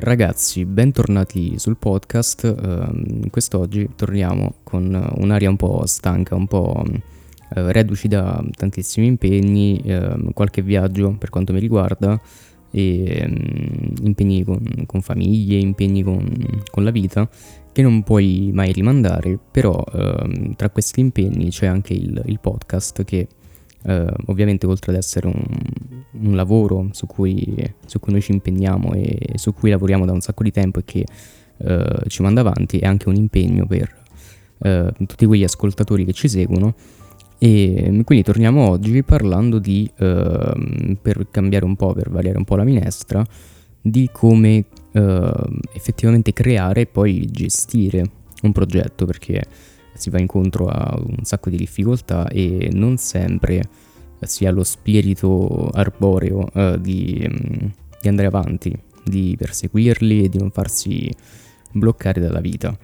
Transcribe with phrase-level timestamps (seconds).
[0.00, 2.54] Ragazzi, bentornati sul podcast.
[2.56, 6.94] Uh, quest'oggi torniamo con un'aria un po' stanca, un po' uh,
[7.48, 12.18] reduci da tantissimi impegni, uh, qualche viaggio per quanto mi riguarda
[12.70, 17.28] e um, impegni con, con, famiglie, impegni con, con, la vita
[17.72, 19.84] che non puoi mai rimandare, però
[20.54, 23.26] tra questi impegni c'è anche il, il podcast che
[23.80, 25.44] Uh, ovviamente oltre ad essere un,
[26.20, 27.54] un lavoro su cui,
[27.86, 30.84] su cui, noi ci impegniamo e su cui lavoriamo da un sacco di tempo e
[30.84, 31.04] che
[31.58, 33.96] uh, ci manda avanti, è anche un impegno per
[34.58, 36.74] uh, tutti quegli ascoltatori che ci seguono.
[37.40, 42.64] E quindi torniamo oggi parlando di, per cambiare un po', per variare un po' la
[42.64, 43.24] minestra,
[43.80, 44.64] di come
[45.72, 48.02] effettivamente creare e poi gestire
[48.42, 49.44] un progetto, perché
[49.98, 53.62] si va incontro a un sacco di difficoltà e non sempre
[54.20, 57.66] si ha lo spirito arboreo eh, di, mm,
[58.00, 61.10] di, andare avanti, di perseguirli e di non farsi
[61.72, 62.76] bloccare dalla vita.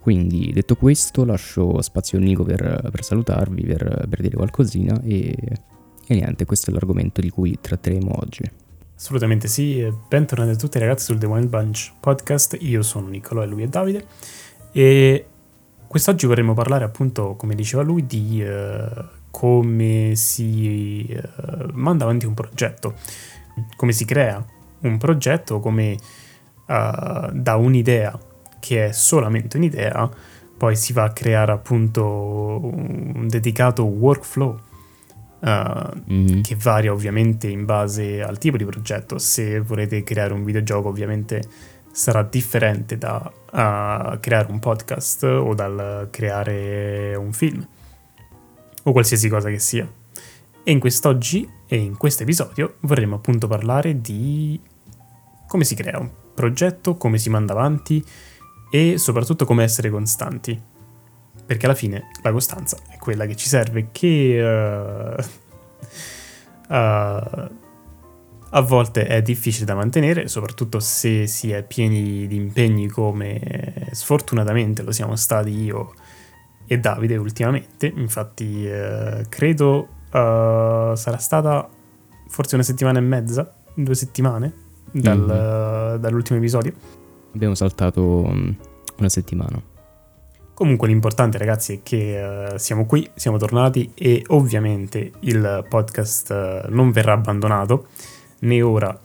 [0.00, 5.36] Quindi detto questo lascio spazio a Nico per, per salutarvi, per, per, dire qualcosina e,
[6.06, 8.42] e niente, questo è l'argomento di cui tratteremo oggi.
[8.96, 13.46] Assolutamente sì, bentornati a tutti ragazzi sul The Wild Bunch podcast, io sono Niccolò e
[13.46, 14.06] lui è Davide
[14.72, 15.26] e
[15.88, 22.34] Quest'oggi vorremmo parlare appunto, come diceva lui, di uh, come si uh, manda avanti un
[22.34, 22.94] progetto,
[23.74, 24.44] come si crea
[24.80, 25.92] un progetto, come
[26.66, 28.18] uh, da un'idea
[28.60, 30.10] che è solamente un'idea,
[30.56, 34.60] poi si va a creare appunto un dedicato workflow
[35.46, 36.40] mm-hmm.
[36.42, 39.18] che varia ovviamente in base al tipo di progetto.
[39.18, 41.42] Se volete creare un videogioco ovviamente
[41.90, 47.66] sarà differente da uh, creare un podcast o dal creare un film
[48.82, 49.90] o qualsiasi cosa che sia.
[50.62, 54.60] E in quest'oggi e in questo episodio vorremmo appunto parlare di
[55.46, 58.04] come si crea un progetto, come si manda avanti
[58.70, 60.60] e soprattutto come essere costanti.
[61.46, 65.16] Perché alla fine la costanza è quella che ci serve, che
[66.68, 67.48] uh, uh,
[68.50, 74.82] a volte è difficile da mantenere, soprattutto se si è pieni di impegni come sfortunatamente
[74.82, 75.92] lo siamo stati io
[76.66, 77.92] e Davide ultimamente.
[77.94, 81.68] Infatti eh, credo uh, sarà stata
[82.28, 84.52] forse una settimana e mezza, due settimane
[84.90, 86.00] dal, mm-hmm.
[86.00, 86.72] dall'ultimo episodio.
[87.34, 88.56] Abbiamo saltato um,
[88.98, 89.60] una settimana.
[90.54, 96.74] Comunque l'importante ragazzi è che uh, siamo qui, siamo tornati e ovviamente il podcast uh,
[96.74, 97.88] non verrà abbandonato
[98.40, 98.98] né ora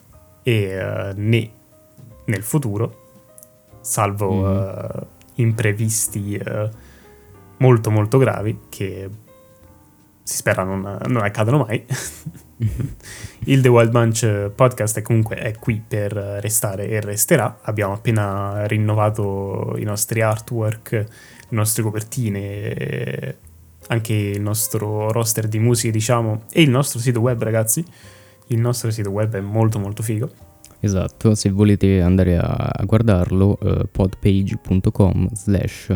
[0.44, 1.52] e uh, né
[2.26, 3.02] nel futuro,
[3.82, 4.44] salvo mm.
[4.44, 5.06] uh,
[5.36, 6.70] imprevisti uh,
[7.58, 9.10] molto molto gravi che
[10.24, 11.86] si spera non, non accadano mai.
[13.46, 17.60] Il The Wild Bunch podcast è comunque è qui per restare e resterà.
[17.64, 21.08] Abbiamo appena rinnovato i nostri artwork, le
[21.50, 23.38] nostre copertine,
[23.88, 27.86] anche il nostro roster di musiche, diciamo, e il nostro sito web, ragazzi
[28.48, 30.30] il nostro sito web è molto molto figo.
[30.80, 35.94] Esatto, se volete andare a, guardarlo, uh, podpage.com slash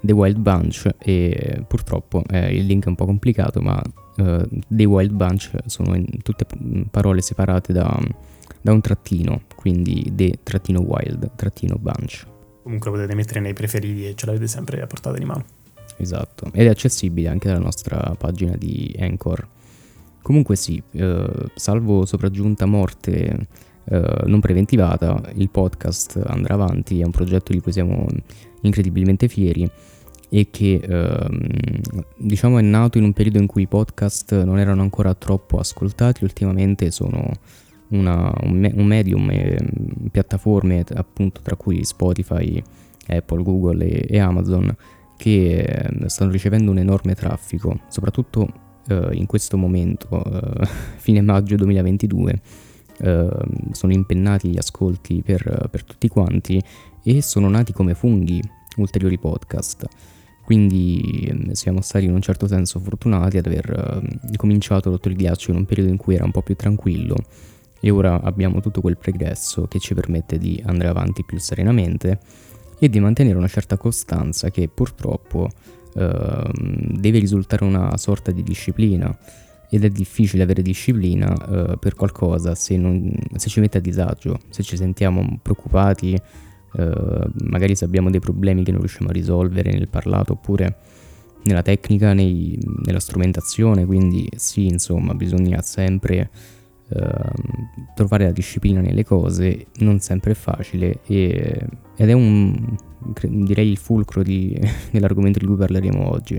[0.00, 3.82] The Wild Bunch e purtroppo eh, il link è un po' complicato, ma
[4.16, 6.46] uh, The Wild Bunch sono tutte
[6.90, 7.98] parole separate da,
[8.60, 12.26] da un trattino, quindi The trattino wild trattino bunch.
[12.62, 15.44] Comunque potete mettere nei preferiti e ce l'avete sempre a portata di mano.
[15.96, 19.48] Esatto, ed è accessibile anche dalla nostra pagina di Anchor.
[20.26, 23.46] Comunque sì, eh, salvo sopraggiunta morte
[23.84, 28.08] eh, non preventivata, il podcast andrà avanti, è un progetto di cui siamo
[28.62, 29.70] incredibilmente fieri
[30.28, 31.46] e che ehm,
[32.16, 36.24] diciamo è nato in un periodo in cui i podcast non erano ancora troppo ascoltati,
[36.24, 37.30] ultimamente sono
[37.90, 42.60] una, un, me- un, medium e um, piattaforme appunto tra cui Spotify,
[43.06, 44.76] Apple, Google e, e Amazon
[45.16, 50.64] che eh, stanno ricevendo un enorme traffico, soprattutto uh, in questo momento, uh,
[50.96, 52.40] fine maggio 2022,
[52.98, 53.28] uh, eh,
[53.72, 56.62] sono impennati gli ascolti per, per, tutti quanti
[57.02, 58.42] e sono nati come funghi
[58.76, 59.86] ulteriori podcast.
[60.44, 64.02] Quindi um, siamo stati in un certo senso fortunati ad aver
[64.36, 67.16] cominciato rotto il ghiaccio in un periodo in cui era un po' più tranquillo
[67.80, 72.18] e ora abbiamo tutto quel progresso che ci permette di andare avanti più serenamente
[72.78, 79.16] e di mantenere una certa costanza che purtroppo Ehm, deve risultare una sorta di disciplina
[79.70, 84.38] ed è difficile avere disciplina uh, per qualcosa se, non, se, ci mette a disagio,
[84.48, 86.16] se ci sentiamo preoccupati,
[86.74, 90.76] uh, magari se abbiamo dei problemi che non riusciamo a risolvere nel parlato oppure
[91.44, 96.30] nella tecnica, nei, nella strumentazione, quindi sì, insomma, bisogna sempre
[96.88, 101.66] uh, trovare la disciplina nelle cose non sempre è facile e,
[101.96, 102.76] ed è un,
[103.22, 104.58] direi il fulcro di,
[104.90, 106.36] dell'argomento di cui parleremo oggi.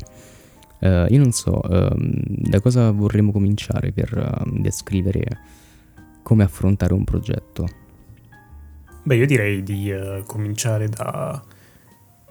[0.80, 4.14] Uh, io non so uh, da cosa vorremmo cominciare per
[4.46, 5.26] uh, descrivere
[6.22, 7.68] come affrontare un progetto.
[9.02, 11.42] Beh, io direi di eh, cominciare da,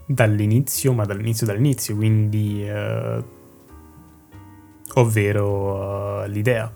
[0.07, 2.63] dall'inizio, ma dall'inizio dall'inizio, quindi
[4.93, 6.71] ovvero l'idea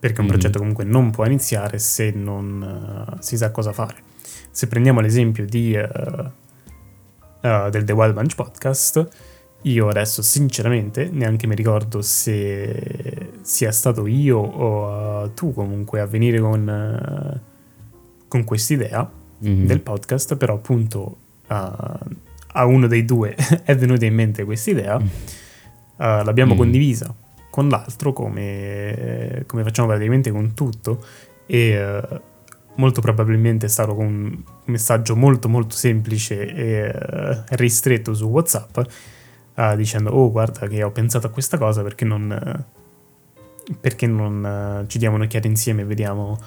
[0.00, 0.30] perché un mm.
[0.30, 3.96] progetto comunque non può iniziare se non uh, si sa cosa fare.
[4.50, 6.30] Se prendiamo l'esempio di, uh,
[7.46, 9.08] uh, del The Wild Bunch podcast,
[9.62, 16.40] io adesso sinceramente neanche mi ricordo se sia stato io o tu comunque a venire
[16.40, 17.40] con,
[18.26, 19.08] con quest'idea
[19.46, 19.66] mm.
[19.66, 21.16] del podcast, però appunto
[21.48, 25.06] a uno dei due è venuta in mente quest'idea, mm.
[25.98, 26.56] l'abbiamo mm.
[26.56, 27.14] condivisa
[27.50, 31.04] con l'altro come, come facciamo praticamente con tutto
[31.46, 32.20] e uh,
[32.76, 38.78] molto probabilmente è stato con un messaggio molto molto semplice e uh, ristretto su Whatsapp
[39.56, 42.64] uh, dicendo oh guarda che ho pensato a questa cosa perché non,
[43.80, 46.38] perché non ci diamo un'occhiata insieme e vediamo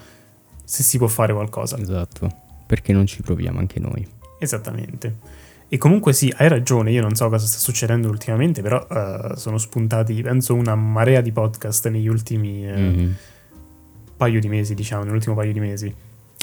[0.64, 1.78] se si può fare qualcosa.
[1.78, 2.28] Esatto,
[2.66, 4.06] perché non ci proviamo anche noi.
[4.38, 5.42] Esattamente.
[5.68, 9.58] E comunque sì, hai ragione, io non so cosa sta succedendo ultimamente, però uh, sono
[9.58, 13.12] spuntati, penso, una marea di podcast negli ultimi uh, mm-hmm.
[14.16, 15.94] paio di mesi, diciamo, nell'ultimo paio di mesi.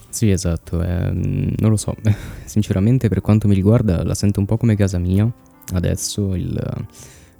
[0.09, 1.95] Sì, esatto, eh, non lo so,
[2.43, 5.31] sinceramente per quanto mi riguarda la sento un po' come casa mia
[5.73, 6.59] adesso, il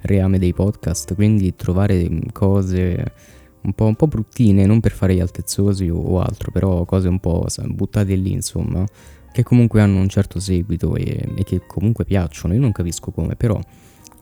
[0.02, 3.12] reame dei podcast, quindi trovare cose
[3.62, 7.08] un po', un po bruttine, non per fare gli altezzosi o, o altro, però cose
[7.08, 8.84] un po' buttate lì, insomma
[9.32, 13.34] che comunque hanno un certo seguito e, e che comunque piacciono, io non capisco come,
[13.34, 13.58] però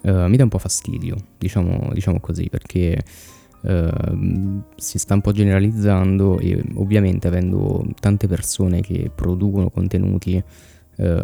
[0.03, 3.03] uh, mi dà un po' fastidio, diciamo, diciamo così, perché
[3.63, 10.43] uh, si sta un po' generalizzando e ovviamente avendo tante persone che producono contenuti,
[10.97, 11.23] uh,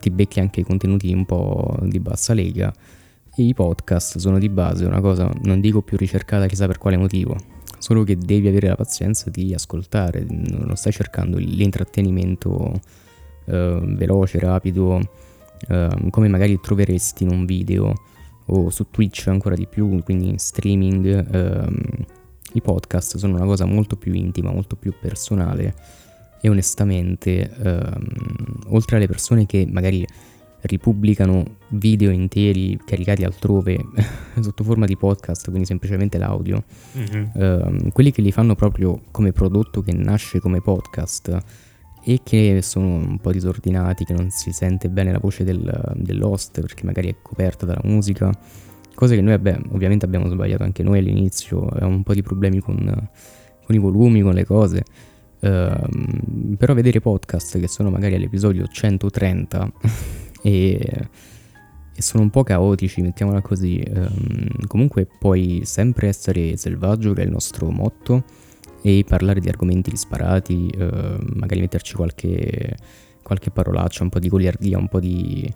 [0.00, 2.72] ti becchi anche i contenuti un po' di bassa lega
[3.36, 6.96] e i podcast sono di base una cosa, non dico più ricercata chissà per quale
[6.96, 7.36] motivo,
[7.78, 12.80] solo che devi avere la pazienza di ascoltare, non stai cercando l'intrattenimento
[13.46, 15.00] eh, veloce, rapido,
[15.68, 17.94] eh, come magari troveresti in un video
[18.46, 21.34] o su Twitch ancora di più, quindi in streaming.
[21.34, 22.06] Eh,
[22.54, 25.74] I podcast sono una cosa molto più intima, molto più personale
[26.40, 28.06] e onestamente, ehm,
[28.68, 30.06] oltre alle persone che magari
[30.62, 33.78] ripubblicano video interi caricati altrove
[34.40, 36.64] sotto forma di podcast, quindi semplicemente l'audio.
[36.96, 37.24] Mm-hmm.
[37.34, 41.36] Uh, quelli che li fanno proprio come prodotto che nasce come podcast
[42.04, 46.60] e che sono un po' disordinati, che non si sente bene la voce del, dell'host
[46.60, 48.32] perché magari è coperta dalla musica.
[48.94, 52.58] Cose che noi abbiamo, ovviamente abbiamo sbagliato anche noi all'inizio, avevamo un po' di problemi
[52.58, 52.76] con,
[53.64, 54.82] con i volumi, con le cose.
[55.40, 59.72] Uh, però vedere podcast che sono magari all'episodio 130
[60.42, 61.08] e,
[61.94, 63.82] e sono un po' caotici, mettiamola così.
[63.88, 68.24] Um, comunque puoi sempre essere selvaggio, che è il nostro motto,
[68.82, 72.76] e parlare di argomenti disparati, uh, magari metterci qualche,
[73.22, 75.52] qualche parolaccia, un po' di goliardia, un po' di...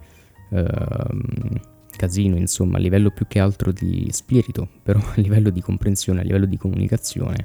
[0.51, 6.21] Uh, casino, insomma, a livello più che altro di spirito, però a livello di comprensione,
[6.21, 7.45] a livello di comunicazione,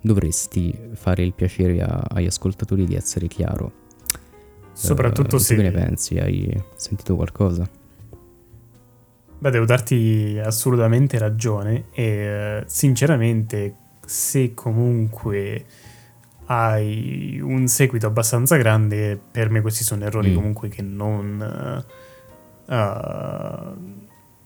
[0.00, 3.86] dovresti fare il piacere a, agli ascoltatori di essere chiaro
[4.78, 5.56] Soprattutto uh, se...
[5.56, 6.18] Che ne pensi?
[6.18, 7.68] Hai sentito qualcosa?
[9.40, 13.74] Beh, devo darti assolutamente ragione e sinceramente
[14.06, 15.64] se comunque
[16.46, 20.34] hai un seguito abbastanza grande, per me questi sono errori mm.
[20.34, 21.84] comunque che non,
[22.66, 23.74] uh,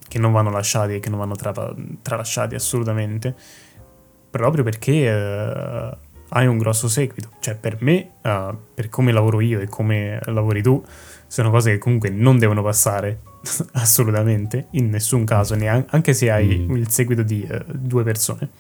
[0.09, 3.37] che non vanno lasciati e che non vanno tra- tralasciati assolutamente,
[4.31, 5.95] proprio perché uh,
[6.35, 7.31] hai un grosso seguito.
[7.41, 10.83] Cioè, per me, uh, per come lavoro io e come lavori tu,
[11.27, 13.21] sono cose che comunque non devono passare
[13.73, 16.77] assolutamente, in nessun caso, neanche, anche se hai mm.
[16.77, 18.51] il seguito di uh, due persone.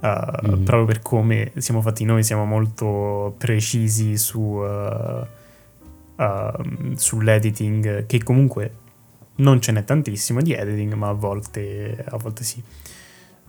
[0.00, 0.64] Uh, mm.
[0.64, 4.60] Proprio per come siamo fatti noi, siamo molto precisi su,
[6.96, 8.78] sull'editing, che comunque
[9.36, 12.60] non ce n'è tantissimo di editing, ma a volte, a volte sì.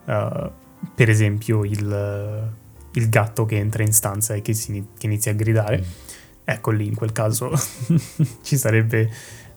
[0.06, 2.62] per esempio, il
[2.94, 5.80] il gatto che entra in stanza e che, si, che inizia a gridare.
[5.80, 6.12] Mm.
[6.46, 7.52] Ecco lì in quel caso
[8.44, 9.10] ci sarebbe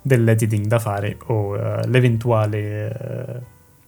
[0.03, 3.43] dell'editing da fare o uh, l'eventuale uh,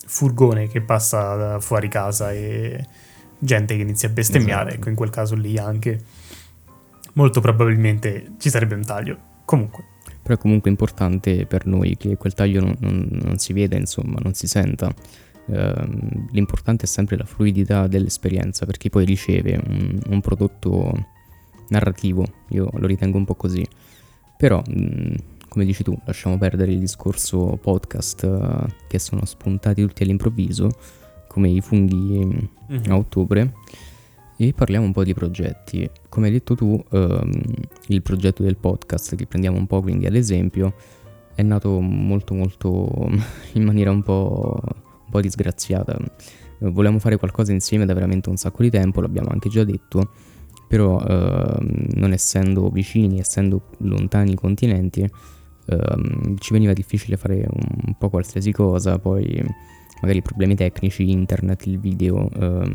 [0.05, 2.85] furgone che passa fuori casa e
[3.39, 4.71] gente che inizia a bestemmiare.
[4.71, 4.75] Esatto.
[4.75, 6.01] Ecco, in quel caso lì anche
[7.13, 9.19] molto probabilmente ci sarebbe un taglio.
[9.45, 9.85] Comunque.
[10.23, 14.19] Però è comunque importante per noi che quel taglio non, non, non si veda, insomma,
[14.23, 14.93] non si senta
[15.49, 20.93] ehm, l'importante è sempre la fluidità dell'esperienza per chi poi riceve un, un prodotto
[21.69, 23.67] narrativo, io lo ritengo un po' così.
[24.37, 25.15] Però, mh,
[25.49, 30.71] come dici tu, lasciamo perdere il discorso podcast uh, che sono spuntati tutti all'improvviso,
[31.27, 32.25] come i funghi
[32.71, 32.91] mm-hmm.
[32.91, 33.53] a ottobre,
[34.37, 35.91] e parliamo un po' di progetti.
[36.09, 37.43] Come hai detto tu, um,
[37.89, 40.75] il progetto del podcast, che prendiamo un po' quindi ad esempio,
[41.35, 43.11] è nato molto molto
[43.55, 44.61] in maniera un po',
[45.09, 45.97] un po' disgraziata.
[46.59, 50.11] Volevamo fare qualcosa insieme da veramente un sacco di tempo, l'abbiamo anche già detto,
[50.67, 51.57] però uh,
[51.95, 58.53] non essendo vicini, essendo lontani i continenti, uh, ci veniva difficile fare un, po' qualsiasi
[58.53, 59.43] cosa, poi
[60.03, 62.71] magari problemi tecnici, internet, il video, uh,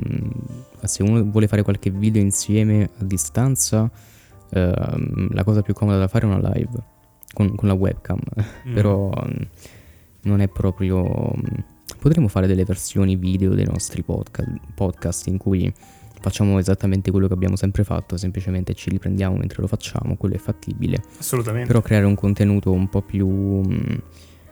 [0.81, 3.89] se uno vuole fare qualche video insieme a distanza,
[4.49, 6.83] ehm, la cosa più comoda da fare è una live
[7.33, 8.19] con, con la webcam,
[8.67, 8.73] mm.
[8.73, 9.11] però
[10.23, 11.31] non è proprio...
[12.03, 15.73] Potremmo fare delle versioni video dei nostri podcast, podcast in cui
[16.19, 20.37] facciamo esattamente quello che abbiamo sempre fatto, semplicemente ci riprendiamo mentre lo facciamo, quello è
[20.37, 21.01] fattibile.
[21.17, 21.67] Assolutamente.
[21.67, 24.01] Però creare un contenuto un po' più mh,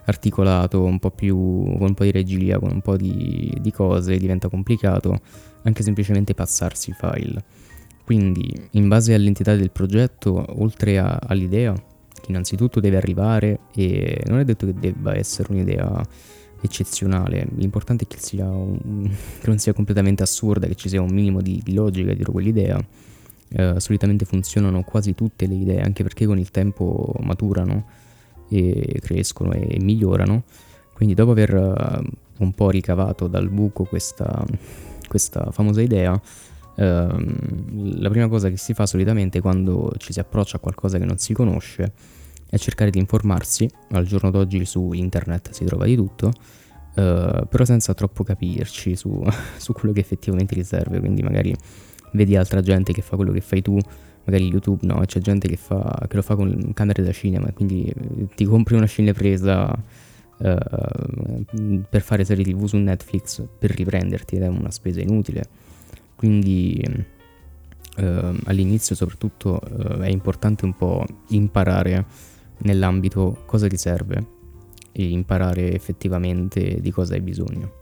[0.06, 4.16] articolato, un po' più con un po' di regia, con un po' di, di cose
[4.16, 5.20] diventa complicato,
[5.64, 7.44] anche semplicemente passarsi i file.
[8.02, 11.74] Quindi, in base all'entità del progetto, oltre a, all'idea,
[12.28, 16.02] innanzitutto deve arrivare e non è detto che debba essere un'idea
[16.62, 21.12] eccezionale, l'importante è che, sia un, che non sia completamente assurda, che ci sia un
[21.12, 22.82] minimo di, di logica dietro quell'idea.
[23.54, 27.84] Eh, solitamente funzionano quasi tutte le idee, anche perché con il tempo maturano
[28.48, 30.44] e crescono e migliorano.
[30.94, 34.44] Quindi dopo aver uh, un po' ricavato dal buco questa,
[35.08, 36.20] questa famosa idea,
[36.76, 41.04] Ehm, la prima cosa che si fa solitamente quando ci si approccia a qualcosa che
[41.04, 41.92] non si conosce
[42.52, 43.66] è cercare di informarsi.
[43.92, 49.24] Al giorno d'oggi su internet si trova di tutto, uh, però senza troppo capirci su,
[49.56, 51.00] su, quello che effettivamente ti serve.
[51.00, 51.54] Quindi magari
[52.12, 53.78] vedi altra gente che fa quello che fai tu,
[54.24, 57.86] magari YouTube no, c'è gente che, fa, che lo fa con camere da cinema, quindi
[57.86, 60.10] eh, ti compri una cinepresa.
[60.36, 61.44] Uh,
[61.88, 65.44] per fare serie tv su Netflix per riprenderti ed è una spesa inutile
[66.16, 66.82] quindi
[67.96, 72.04] eh, all'inizio soprattutto eh, è importante un po' imparare
[72.62, 74.40] nell'ambito cosa ti serve
[74.92, 77.80] e imparare effettivamente di cosa hai bisogno.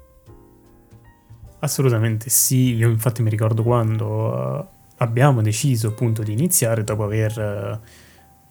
[1.60, 4.66] Assolutamente sì, io infatti mi ricordo quando uh,
[4.98, 7.80] abbiamo deciso appunto di iniziare dopo aver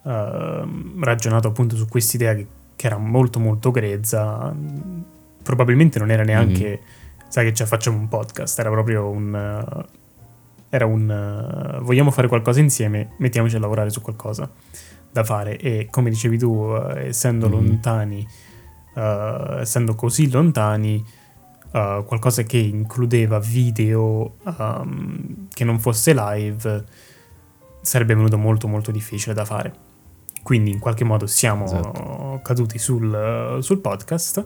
[0.02, 2.46] uh, ragionato appunto su quest'idea che,
[2.76, 4.54] che, era molto molto grezza,
[5.42, 6.68] probabilmente non era neanche...
[6.68, 7.28] Mm-hmm.
[7.28, 9.64] sai che ci facciamo un podcast, era proprio un...
[9.64, 9.98] Uh,
[10.68, 11.78] era un...
[11.80, 14.48] Uh, vogliamo fare qualcosa insieme, mettiamoci a lavorare su qualcosa
[15.12, 17.50] da fare e come dicevi tu, uh, essendo mm.
[17.50, 18.28] lontani,
[18.92, 21.02] essendo così lontani,
[21.70, 26.84] qualcosa che includeva video um, che non fosse live
[27.80, 29.72] sarebbe venuto molto molto difficile da fare.
[30.42, 32.40] Quindi in qualche modo siamo esatto.
[32.42, 34.44] caduti sul, sul podcast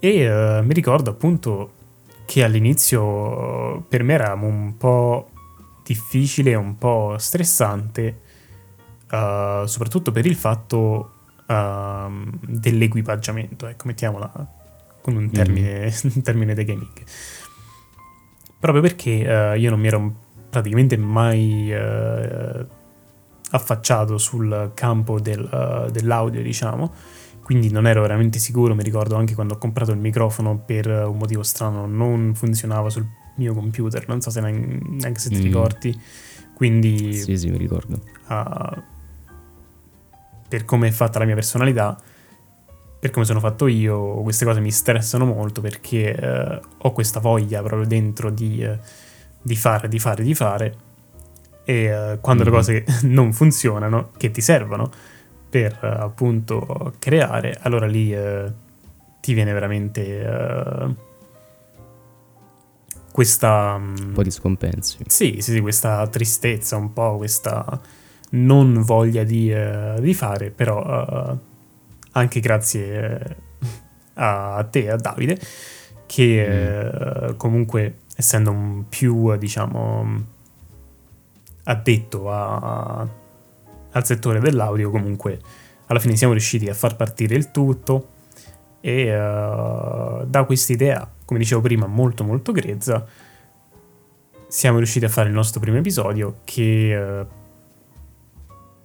[0.00, 1.72] e mi ricordo appunto
[2.24, 5.28] che all'inizio per me era un po'
[5.84, 8.21] difficile, un po' stressante,
[9.12, 11.12] uh, soprattutto per il fatto
[11.46, 14.60] uh, dell'equipaggiamento, ecco, mettiamola
[15.00, 16.08] con un termine, mm.
[16.16, 17.02] un termine dei gaming.
[18.58, 20.14] Proprio perché uh, io non mi ero
[20.48, 21.72] praticamente mai
[23.54, 26.92] affacciato sul campo del, dell'audio, diciamo,
[27.42, 31.16] quindi non ero veramente sicuro, mi ricordo anche quando ho comprato il microfono per un
[31.16, 35.42] motivo strano non funzionava sul mio computer, non so se neanche se ti mm.
[35.42, 36.00] ricordi,
[36.54, 37.14] quindi...
[37.14, 37.98] Sì, sì, mi ricordo.
[38.28, 38.91] Uh,
[40.52, 41.98] per come è fatta la mia personalità,
[43.00, 47.62] per come sono fatto io, queste cose mi stressano molto perché uh, ho questa voglia
[47.62, 48.78] proprio dentro di, uh,
[49.40, 50.76] di fare, di fare, di fare
[51.64, 52.46] e quando mm.
[52.46, 54.90] le cose non funzionano, che ti servono,
[55.48, 58.52] per appunto creare, allora lì eh,
[59.22, 60.94] ti viene veramente eh,
[63.10, 63.78] questa...
[63.78, 64.98] Mm, un po' di scompensi.
[65.06, 67.80] Sì, sì, sì, questa tristezza, un po' questa
[68.32, 71.36] non voglia di, eh, di fare, però eh,
[72.12, 73.36] anche grazie eh,
[74.14, 75.38] a te, a Davide,
[76.06, 77.36] che mm.
[77.36, 80.24] comunque essendo un più, diciamo,
[81.64, 83.20] addetto a
[83.92, 85.38] al settore dell'audio, comunque
[85.86, 88.08] alla fine siamo riusciti a far partire il tutto
[88.80, 93.06] e uh, da questa idea, come dicevo prima, molto molto grezza,
[94.48, 97.26] siamo riusciti a fare il nostro primo episodio che uh,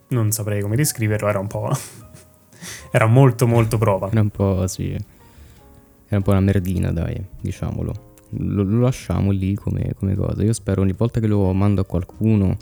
[0.09, 1.69] non saprei come descriverlo, era un po'...
[2.91, 4.09] era molto molto prova.
[4.11, 4.91] Era un po' sì.
[4.91, 8.05] Era un po' una merdina, dai, diciamolo.
[8.31, 10.43] Lo, lo lasciamo lì come, come cosa.
[10.43, 12.57] Io spero ogni volta che lo mando a qualcuno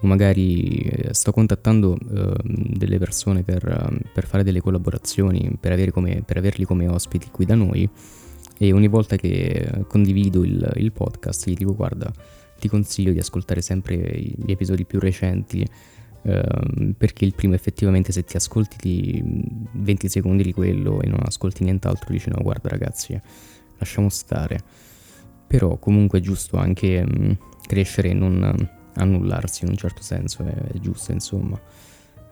[0.00, 5.90] o magari eh, sto contattando uh, delle persone per, uh, per, fare delle collaborazioni, per,
[5.90, 7.88] come, per, averli come ospiti qui da noi
[8.58, 12.10] e ogni volta che condivido il, il, podcast gli dico guarda
[12.58, 15.66] ti consiglio di ascoltare sempre gli episodi più recenti
[16.26, 19.22] uh, perché il primo effettivamente se ti ascolti
[19.72, 23.18] 20 secondi di quello e non ascolti nient'altro dici no guarda ragazzi
[23.78, 24.58] lasciamo stare
[25.46, 30.52] però comunque è giusto anche um, crescere e non annullarsi in un certo senso, è,
[30.52, 31.60] è giusto insomma.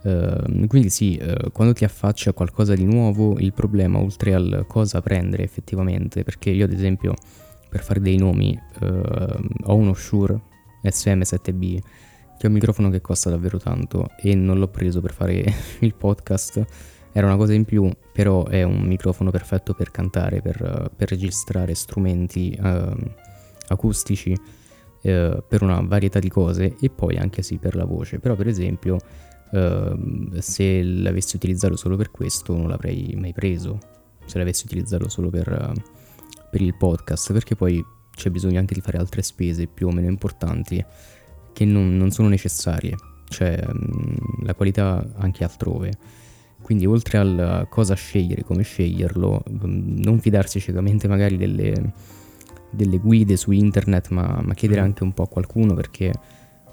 [0.02, 4.64] Uh, quindi sì, uh, quando ti affacci a qualcosa di nuovo, il problema oltre al
[4.66, 7.14] cosa prendere effettivamente, perché io ad esempio
[7.68, 8.86] per fare dei nomi uh,
[9.64, 10.38] ho uno Shure
[10.82, 11.78] SM7B
[12.36, 15.44] che è un microfono che costa davvero tanto e non l'ho preso per fare
[15.80, 16.64] il podcast,
[17.12, 21.74] era una cosa in più, però è un microfono perfetto per cantare, per, per registrare
[21.74, 23.14] strumenti ehm,
[23.68, 24.36] acustici
[25.02, 28.18] eh, per una varietà di cose e poi anche sì per la voce.
[28.18, 28.98] Però per esempio
[29.52, 29.96] eh,
[30.38, 33.78] se l'avessi utilizzato solo per questo non l'avrei mai preso,
[34.24, 35.72] se l'avessi utilizzato solo per,
[36.50, 40.08] per il podcast, perché poi c'è bisogno anche di fare altre spese più o meno
[40.08, 40.84] importanti
[41.54, 42.94] che non, non sono necessarie,
[43.30, 45.92] cioè mh, la qualità anche altrove.
[46.60, 51.92] Quindi oltre a cosa scegliere, come sceglierlo, non fidarsi ciecamente magari delle,
[52.70, 54.84] delle guide su internet, ma, ma chiedere mm.
[54.84, 56.12] anche un po' a qualcuno perché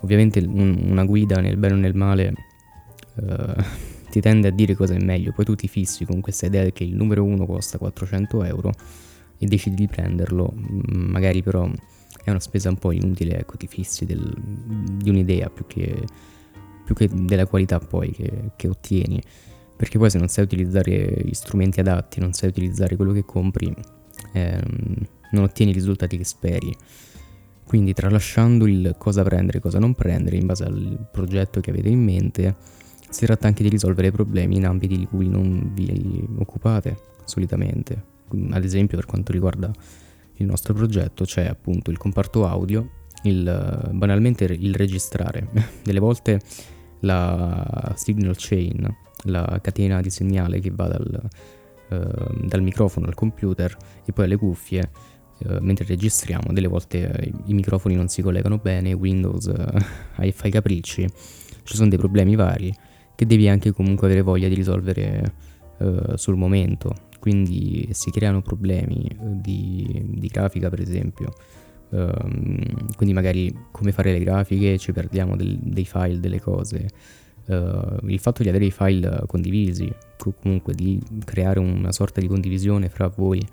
[0.01, 2.33] ovviamente un, una guida nel bene o nel male
[3.15, 3.61] uh,
[4.09, 6.83] ti tende a dire cosa è meglio, poi tu ti fissi con questa idea che
[6.83, 8.71] il numero 1 costa 400 euro
[9.37, 11.69] e decidi di prenderlo, magari però
[12.23, 16.05] è una spesa un po' inutile, ecco, ti fissi del, di un'idea più che,
[16.85, 19.21] più che, della qualità poi che, che ottieni,
[19.75, 23.73] perché poi se non sai utilizzare gli strumenti adatti, non sai utilizzare quello che compri,
[24.33, 24.95] ehm,
[25.31, 26.75] non ottieni i risultati che speri.
[27.65, 31.87] Quindi tralasciando il cosa prendere e cosa non prendere in base al progetto che avete
[31.87, 32.55] in mente,
[33.09, 38.09] si tratta anche di risolvere problemi in ambiti di cui non vi occupate solitamente.
[38.51, 39.71] Ad esempio per quanto riguarda
[40.41, 42.89] il nostro progetto c'è appunto il comparto audio,
[43.23, 45.47] il, banalmente il registrare.
[45.83, 46.41] Delle volte
[47.01, 51.29] la signal chain, la catena di segnale che va dal,
[51.89, 53.75] uh, dal microfono al computer
[54.05, 54.89] e poi alle cuffie
[55.43, 60.47] eh, mentre registriamo, delle volte eh, i microfoni non si collegano bene, Windows eh, fa
[60.47, 61.07] i capricci,
[61.63, 62.71] ci sono dei problemi vari
[63.15, 65.33] che devi anche comunque avere voglia di risolvere
[65.79, 71.31] eh, sul momento, quindi si creano problemi di, di grafica per esempio.
[71.89, 76.87] Um, quindi magari come fare le grafiche ci perdiamo del, dei file, delle cose.
[77.45, 82.89] Uh, il fatto di avere i file condivisi, comunque di creare una sorta di condivisione
[82.89, 83.45] fra voi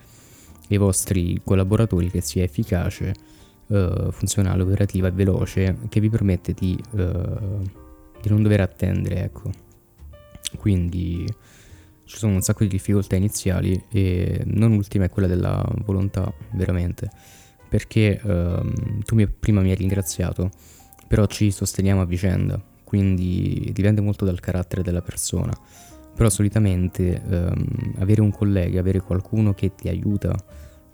[0.69, 3.13] i vostri collaboratori che sia efficace,
[3.67, 7.61] uh, funzionale, operativa e veloce, che vi permette di, uh,
[8.23, 9.51] di non dover attendere, ecco.
[10.57, 11.27] Quindi
[12.09, 17.11] ci sono un sacco di difficoltà iniziali e non ultima è quella della volontà, veramente.
[17.69, 20.51] Perché uh, tu mi, prima mi hai ringraziato,
[21.07, 25.53] però ci sosteniamo a vicenda, quindi dipende molto dal carattere della persona
[26.19, 30.35] però solitamente ehm, avere un collega, avere qualcuno che ti aiuta,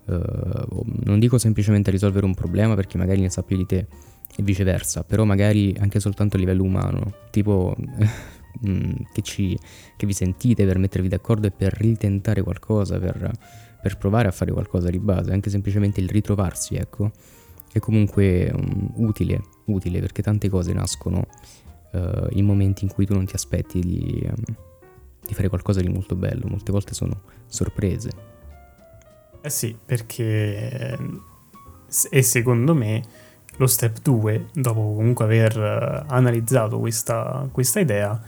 [0.06, 0.66] eh,
[1.04, 3.86] non dico semplicemente a risolvere un problema perché magari ne sa più di te
[4.36, 7.74] e viceversa, però magari anche soltanto a livello umano, tipo
[8.66, 9.58] mm, che, ci,
[9.96, 13.30] che vi sentite per mettervi d'accordo e per ritentare qualcosa, per,
[13.82, 17.10] per, provare a fare qualcosa di base, anche semplicemente il ritrovarsi, ecco,
[17.72, 21.26] è comunque um, utile, utile perché tante cose nascono
[21.92, 24.22] uh, in momenti in cui tu non ti aspetti di...
[24.24, 24.56] Um,
[25.26, 28.10] di fare qualcosa di molto bello, molte volte sono sorprese.
[29.40, 30.98] Eh sì, perché
[32.10, 33.02] e secondo me
[33.56, 38.20] lo step 2, dopo comunque aver eh, analizzato questa, questa idea,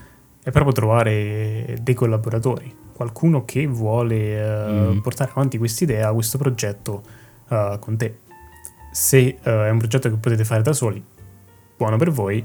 [0.46, 4.98] è proprio trovare dei collaboratori, qualcuno che vuole uh, mm.
[4.98, 7.02] portare avanti questa idea, questo progetto
[7.48, 8.20] uh, con te.
[8.92, 11.04] Se uh, è un progetto che potete fare da soli,
[11.76, 12.44] buono per voi,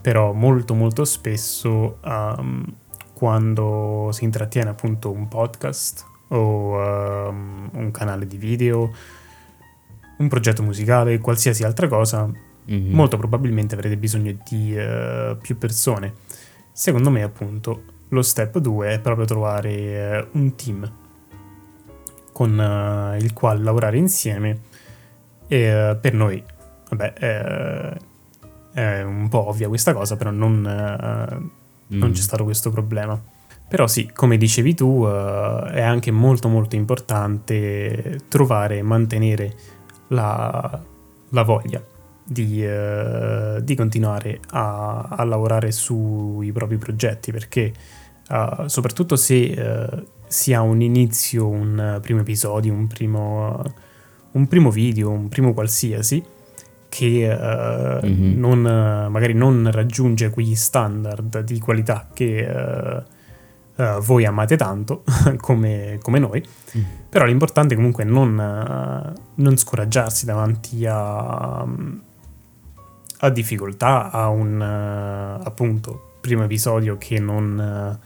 [0.00, 2.64] però molto molto spesso um,
[3.12, 8.92] quando si intrattiene appunto un podcast o um, un canale di video,
[10.18, 12.92] un progetto musicale, qualsiasi altra cosa, mm-hmm.
[12.92, 14.76] molto probabilmente avrete bisogno di
[15.40, 16.14] più persone.
[16.78, 20.92] Secondo me appunto lo step 2 è proprio trovare uh, un team
[22.34, 24.60] con uh, il quale lavorare insieme
[25.46, 26.44] e per noi,
[26.90, 27.12] vabbè,
[28.74, 32.12] è un po' ovvia questa cosa, però non non mm.
[32.12, 33.18] c'è stato questo problema.
[33.66, 39.54] Però sì, come dicevi tu, è anche molto molto importante trovare e mantenere
[40.08, 40.82] la,
[41.30, 41.82] la voglia
[42.26, 47.72] di, uh, di continuare a, a, lavorare sui propri progetti, perché
[48.28, 53.62] uh, soprattutto se si ha un inizio, un primo episodio, un primo,
[54.32, 56.22] un primo video, un primo qualsiasi,
[56.88, 58.38] che uh, mm-hmm.
[58.38, 58.60] non,
[59.10, 65.04] magari non raggiunge quegli standard di qualità che uh, uh, voi amate tanto,
[65.38, 66.42] come, come, noi,
[66.76, 66.82] mm.
[67.08, 71.66] però l'importante comunque è non, non scoraggiarsi davanti a,
[73.18, 77.98] a difficoltà, a un appunto primo episodio che non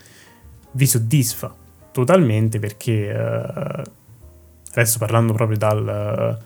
[0.73, 1.55] vi soddisfa
[1.90, 3.11] totalmente perché
[4.73, 6.38] adesso parlando proprio dal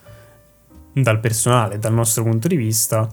[1.03, 3.09] dal personale, dal nostro punto di vista,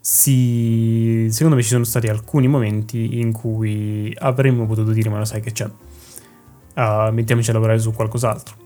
[0.00, 5.24] si, secondo me ci sono stati alcuni momenti in cui avremmo potuto dire ma lo
[5.24, 8.56] sai che c'è, uh, mettiamoci a lavorare su qualcos'altro,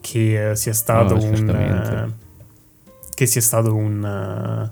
[0.00, 2.08] che uh, sia stato no, un...
[2.08, 2.26] Uh,
[3.14, 4.70] che sia stato un,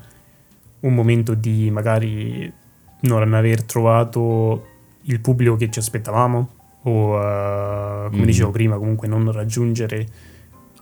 [0.80, 2.52] un momento di magari
[3.00, 4.66] non aver trovato
[5.02, 6.48] il pubblico che ci aspettavamo
[6.82, 8.24] o come mm.
[8.24, 10.06] dicevo prima comunque non raggiungere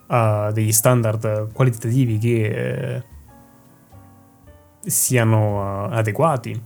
[0.08, 3.02] a degli standard qualitativi che eh,
[4.84, 6.60] siano uh, adeguati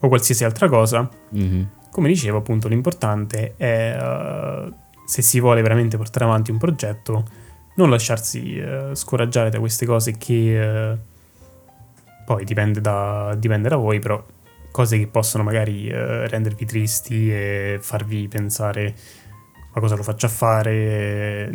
[0.00, 1.62] o qualsiasi altra cosa, mm-hmm.
[1.90, 4.72] come dicevo appunto l'importante è uh,
[5.04, 7.24] se si vuole veramente portare avanti un progetto
[7.74, 10.96] non lasciarsi uh, scoraggiare da queste cose che
[12.28, 14.22] poi dipende da, dipende da voi, però
[14.70, 18.94] cose che possono magari rendervi tristi e farvi pensare
[19.72, 21.50] ma cosa lo faccio a fare?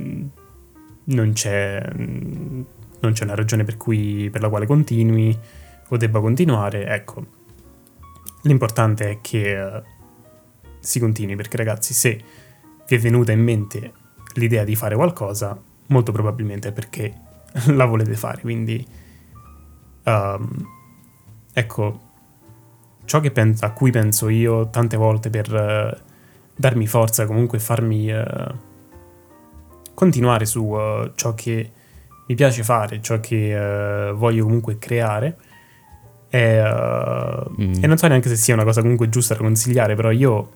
[1.03, 5.37] Non c'è, non c'è una ragione per, cui, per la quale continui
[5.89, 7.23] o debba continuare, ecco,
[8.41, 9.83] l'importante è che uh,
[10.79, 12.19] si continui, perché ragazzi, se
[12.87, 13.93] vi è venuta in mente
[14.33, 15.55] l'idea di fare qualcosa,
[15.87, 17.13] molto probabilmente è perché
[17.75, 19.01] la volete fare, quindi
[20.05, 20.67] um,
[21.53, 21.99] ecco,
[23.05, 25.97] ciò penso, a cui penso io tante volte per uh,
[26.55, 28.11] darmi forza, comunque farmi...
[28.11, 28.71] Uh,
[29.93, 31.71] continuare su uh, ciò che
[32.27, 35.37] mi piace fare, ciò che voglio comunque creare.
[36.29, 36.61] E,
[37.61, 37.83] mm.
[37.83, 40.49] e, non so neanche se sia una cosa comunque giusta da consigliare, però io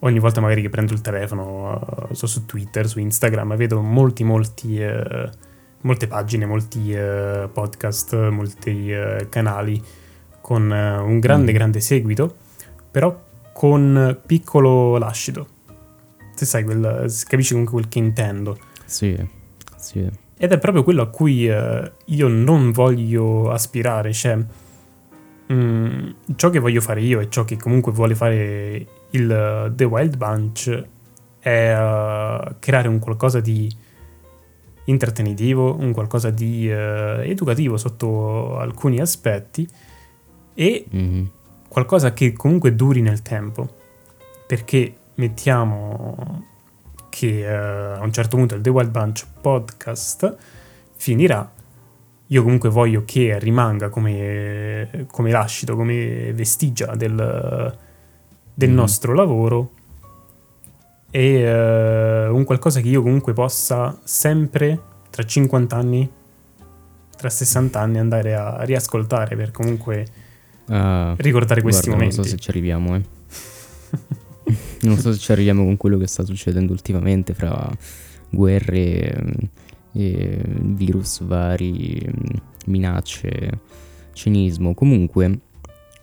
[0.00, 4.80] ogni volta magari che prendo il telefono, so su Twitter, su Instagram, vedo molti, molti,
[5.82, 6.94] molte pagine, molti
[7.52, 8.92] podcast, molti
[9.28, 9.82] canali
[10.40, 11.54] con un grande, mm.
[11.54, 12.36] grande seguito,
[12.90, 13.18] però
[13.52, 15.46] con piccolo lascito.
[16.34, 18.56] Se sai, quel, capisci comunque quel che intendo
[18.90, 19.16] sì,
[19.76, 20.04] sì.
[20.36, 26.50] Ed è proprio quello a cui uh, io non voglio aspirare, cioè mh, mm, ciò
[26.50, 30.84] che voglio fare io e ciò che comunque vuole fare il uh, The Wild Bunch
[31.38, 33.72] è uh, creare un qualcosa di
[34.90, 39.66] intrattenitivo, un qualcosa di educativo sotto alcuni aspetti
[40.54, 41.24] e mm-hmm.
[41.68, 43.68] qualcosa che comunque duri nel tempo,
[44.46, 46.44] perché mettiamo
[47.08, 50.36] che uh, a un certo punto il The Wild Bunch podcast
[50.94, 51.50] finirà.
[52.26, 57.76] Io comunque voglio che rimanga come, come lascito, come vestigia del,
[58.54, 58.74] del mm.
[58.74, 59.72] nostro lavoro
[61.10, 66.10] e uh, un qualcosa che io comunque possa sempre tra 50 anni,
[67.16, 70.06] tra 60 anni andare a riascoltare per comunque
[70.66, 72.16] uh, ricordare questi guarda, momenti.
[72.16, 73.02] Non so se ci arriviamo, eh.
[74.82, 77.68] non so se ci arriviamo con quello che sta succedendo ultimamente fra
[78.30, 79.16] guerre,
[79.96, 83.50] mm, virus vari, mm, minacce,
[84.12, 84.74] cinismo.
[84.74, 85.40] Comunque,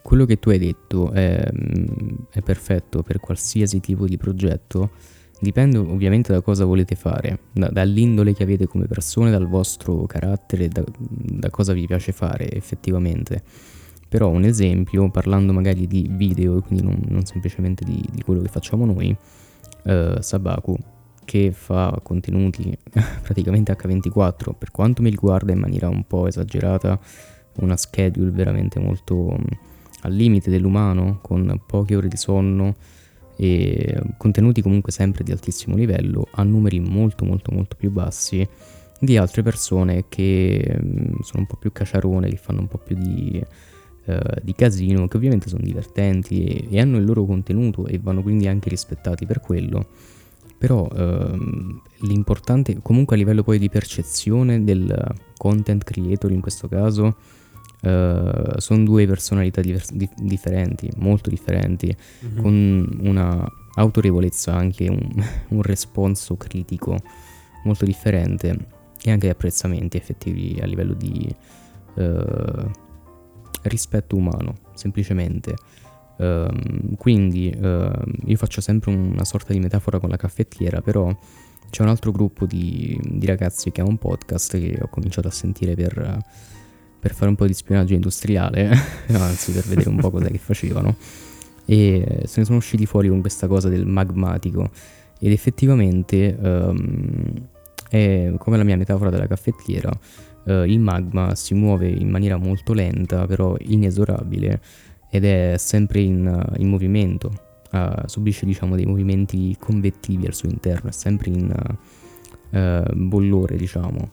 [0.07, 4.91] quello che tu hai detto è, mm, è perfetto per qualsiasi tipo di progetto.
[5.37, 10.69] Dipende ovviamente da cosa volete fare, da, dall'indole che avete come persone, dal vostro carattere,
[10.69, 13.43] da, da cosa vi piace fare effettivamente.
[14.07, 18.47] Però un esempio, parlando magari di video, quindi non, non semplicemente di, di, quello che
[18.47, 19.13] facciamo noi,
[19.83, 20.77] eh, Sabaku,
[21.25, 22.73] che fa contenuti
[23.23, 26.97] praticamente H24, per quanto mi riguarda in maniera un po' esagerata,
[27.55, 29.35] una schedule veramente molto
[30.01, 32.75] al limite dell'umano, con poche ore di sonno
[33.35, 38.47] e contenuti comunque sempre di altissimo livello, a numeri molto molto molto più bassi
[38.99, 42.95] di altre persone che mm, sono un po' più caciarone, che fanno un po' più
[42.95, 43.41] di
[44.09, 48.21] eh, di casino che ovviamente sono divertenti e, e, hanno il loro contenuto e vanno
[48.21, 49.85] quindi anche rispettati per quello.
[50.57, 57.17] Però ehm, l'importante comunque a livello poi di percezione del content creator in questo caso
[57.87, 61.95] Uh, sono due personalità diver- di- differenti, molto differenti,
[62.25, 62.41] mm-hmm.
[62.41, 66.97] con una autorevolezza, anche un, un responso critico
[67.63, 68.67] molto differente
[69.01, 71.33] e anche apprezzamenti effettivi a livello di
[71.95, 72.71] uh,
[73.63, 75.55] rispetto umano, semplicemente.
[76.17, 77.91] Uh, quindi uh,
[78.25, 81.15] io faccio sempre una sorta di metafora con la caffettiera, però
[81.69, 85.31] c'è un altro gruppo di, di, ragazzi che ha un podcast che ho cominciato a
[85.31, 86.23] sentire per,
[86.99, 88.69] per fare un po' di spionaggio industriale,
[89.13, 90.95] anzi per vedere un po' cosa che facevano.
[91.65, 94.69] E se ne sono usciti fuori con questa cosa del magmatico.
[95.19, 97.33] Ed effettivamente um,
[97.89, 99.91] è come la mia metafora della caffettiera.
[100.43, 104.61] Uh, il magma si muove in maniera molto lenta, però inesorabile,
[105.09, 110.89] ed è sempre in, in movimento uh, subisce diciamo dei movimenti convettivi al suo interno,
[110.89, 111.77] è sempre in
[112.51, 114.11] uh, bollore diciamo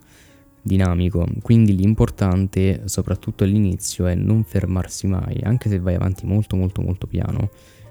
[0.66, 6.81] dinamico, quindi l'importante soprattutto all'inizio è non fermarsi mai, anche se vai avanti molto molto
[6.81, 7.50] molto piano,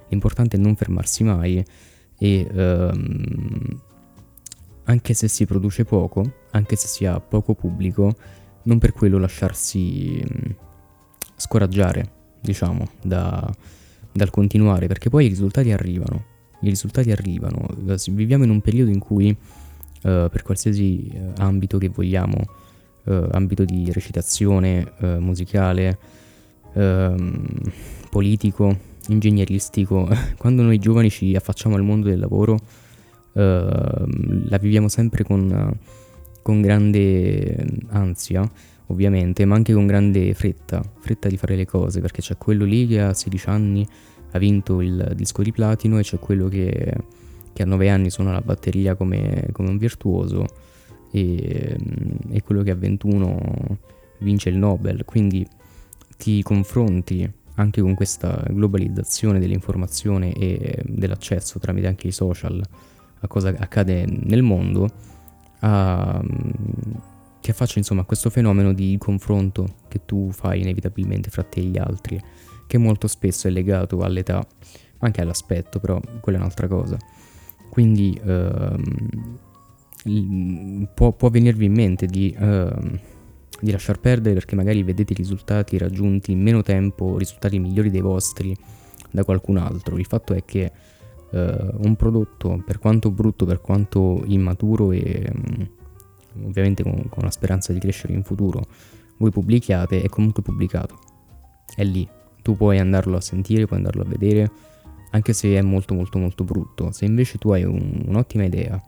[0.09, 1.63] l'importante è non fermarsi mai
[2.17, 3.81] e um,
[4.85, 8.15] anche se si produce poco, anche se si ha poco pubblico,
[8.63, 10.23] non per quello lasciarsi
[11.35, 13.53] scoraggiare, diciamo, da,
[14.11, 16.31] dal continuare, perché poi i risultati arrivano.
[16.61, 17.67] I risultati arrivano.
[18.11, 19.35] Viviamo in un periodo in cui, uh,
[20.01, 22.37] per qualsiasi uh, ambito che vogliamo,
[23.03, 25.97] uh, ambito di recitazione, musicale,
[26.73, 27.59] ehm,
[28.09, 32.59] politico, ingegneristico, quando noi giovani ci affacciamo al mondo del lavoro,
[33.33, 35.77] ehm, la viviamo sempre con,
[36.41, 38.49] con grande ansia
[38.87, 42.85] ovviamente, ma anche con grande fretta, fretta di fare le cose, perché c'è quello lì
[42.87, 43.87] che a 16 anni
[44.31, 46.93] ha vinto il disco di platino e c'è quello che,
[47.53, 50.45] che a 9 anni suona la batteria come, come un virtuoso
[51.13, 51.77] e,
[52.31, 53.77] e, quello che a 21
[54.19, 55.47] vince il Nobel, quindi
[56.17, 62.59] ti confronti anche con questa globalizzazione dell'informazione e dell'accesso tramite anche i social
[63.19, 64.89] a cosa accade nel mondo.
[65.59, 66.19] A,
[67.41, 71.63] ti affaccia insomma a questo fenomeno di confronto che tu fai inevitabilmente fra te e
[71.65, 72.19] gli altri,
[72.65, 76.97] che molto spesso è legato all'età, ma anche all'aspetto, però quella è un'altra cosa.
[77.69, 78.81] Quindi ehm,
[80.93, 82.99] può, può, venirvi in mente di, ehm,
[83.59, 88.01] di lasciar perdere perché magari vedete i risultati raggiunti in meno tempo, risultati migliori dei
[88.01, 88.55] vostri
[89.09, 89.97] da qualcun altro.
[89.97, 90.71] Il fatto è che
[91.31, 95.31] eh, un prodotto, per quanto brutto, per quanto immaturo e
[96.43, 98.65] ovviamente con, con la speranza di crescere in futuro,
[99.17, 100.99] voi pubblichiate, è comunque pubblicato.
[101.75, 102.07] È lì.
[102.41, 104.51] Tu puoi andarlo a sentire, puoi andarlo a vedere,
[105.11, 106.91] anche se è molto molto molto brutto.
[106.91, 108.81] Se invece tu hai un, un'ottima idea,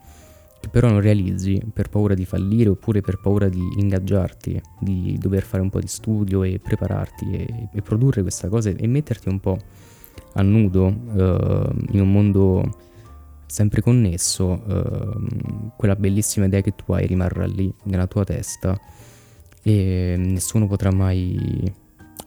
[0.65, 5.43] che però non realizzi per paura di fallire oppure per paura di ingaggiarti, di dover
[5.43, 9.39] fare un po' di studio e prepararti e, e produrre questa cosa e metterti un
[9.39, 9.58] po'
[10.34, 12.78] a nudo uh, in un mondo
[13.45, 18.78] sempre connesso, ehm, quella bellissima idea che tu hai rimarrà lì nella tua testa
[19.62, 21.71] e nessuno potrà mai,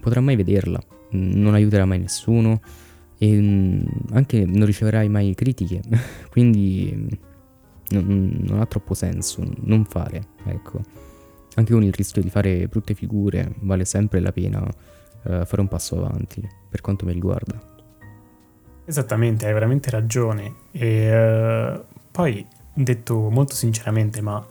[0.01, 2.61] potrà mai vederla, non aiuterà mai nessuno
[3.19, 3.81] e mm,
[4.13, 5.83] anche non riceverai mai critiche,
[6.31, 7.27] quindi
[7.91, 10.81] non, non, ha troppo senso non fare, ecco.
[11.55, 14.65] Anche con il rischio di fare brutte figure vale sempre la pena
[15.25, 17.77] eh, fare un passo avanti, per quanto mi riguarda.
[18.85, 20.55] Esattamente, hai veramente ragione.
[20.71, 24.45] E uh, poi, detto molto sinceramente, ma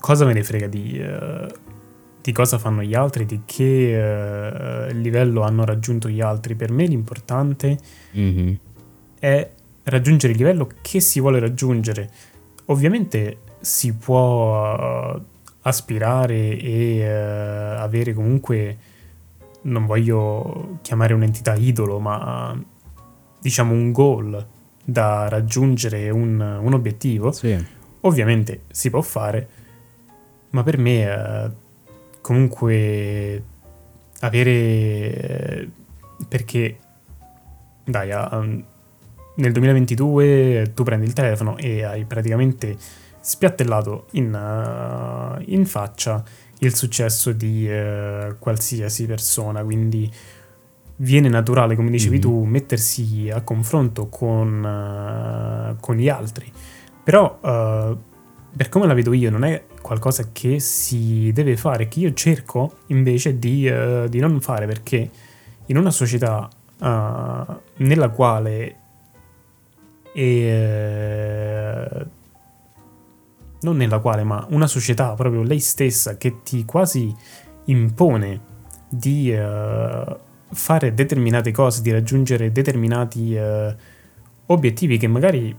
[0.00, 1.46] cosa me ne frega di, uh,
[2.20, 6.56] di cosa fanno gli altri, di che uh, livello hanno raggiunto gli altri?
[6.56, 7.78] Per me l'importante
[8.16, 8.54] mm-hmm.
[9.20, 9.50] è
[9.86, 12.10] raggiungere il livello che si vuole raggiungere.
[12.66, 15.20] Ovviamente si può
[15.62, 18.78] aspirare e avere comunque,
[19.62, 22.56] non voglio chiamare un'entità idolo, ma
[23.40, 24.46] diciamo, un goal
[24.84, 27.56] da raggiungere, un, un obiettivo, sì.
[28.02, 29.48] ovviamente si può fare,
[30.50, 31.50] ma per me eh,
[32.20, 33.42] comunque
[34.20, 34.50] avere...
[34.50, 35.68] Eh,
[36.28, 36.78] perché,
[37.84, 38.64] dai, uh,
[39.36, 42.76] nel 2022 tu prendi il telefono e hai praticamente
[43.26, 46.22] spiattellato in, uh, in faccia
[46.60, 50.10] il successo di uh, qualsiasi persona, quindi
[50.98, 52.20] viene naturale, come dicevi mm-hmm.
[52.20, 56.50] tu, mettersi a confronto con, uh, con gli altri.
[57.02, 62.12] Però, per come la vedo io, non è qualcosa che si deve fare, che io
[62.14, 63.72] cerco invece di,
[64.08, 65.08] di non fare, perché
[65.66, 66.48] in una società
[67.76, 68.85] nella quale
[70.18, 72.06] e,
[73.60, 77.14] non nella quale, ma una società proprio lei stessa che ti quasi
[77.64, 78.40] impone
[78.88, 80.16] di uh,
[80.50, 83.74] fare determinate cose, di raggiungere determinati uh,
[84.46, 85.54] obiettivi che magari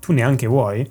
[0.00, 0.90] tu neanche vuoi,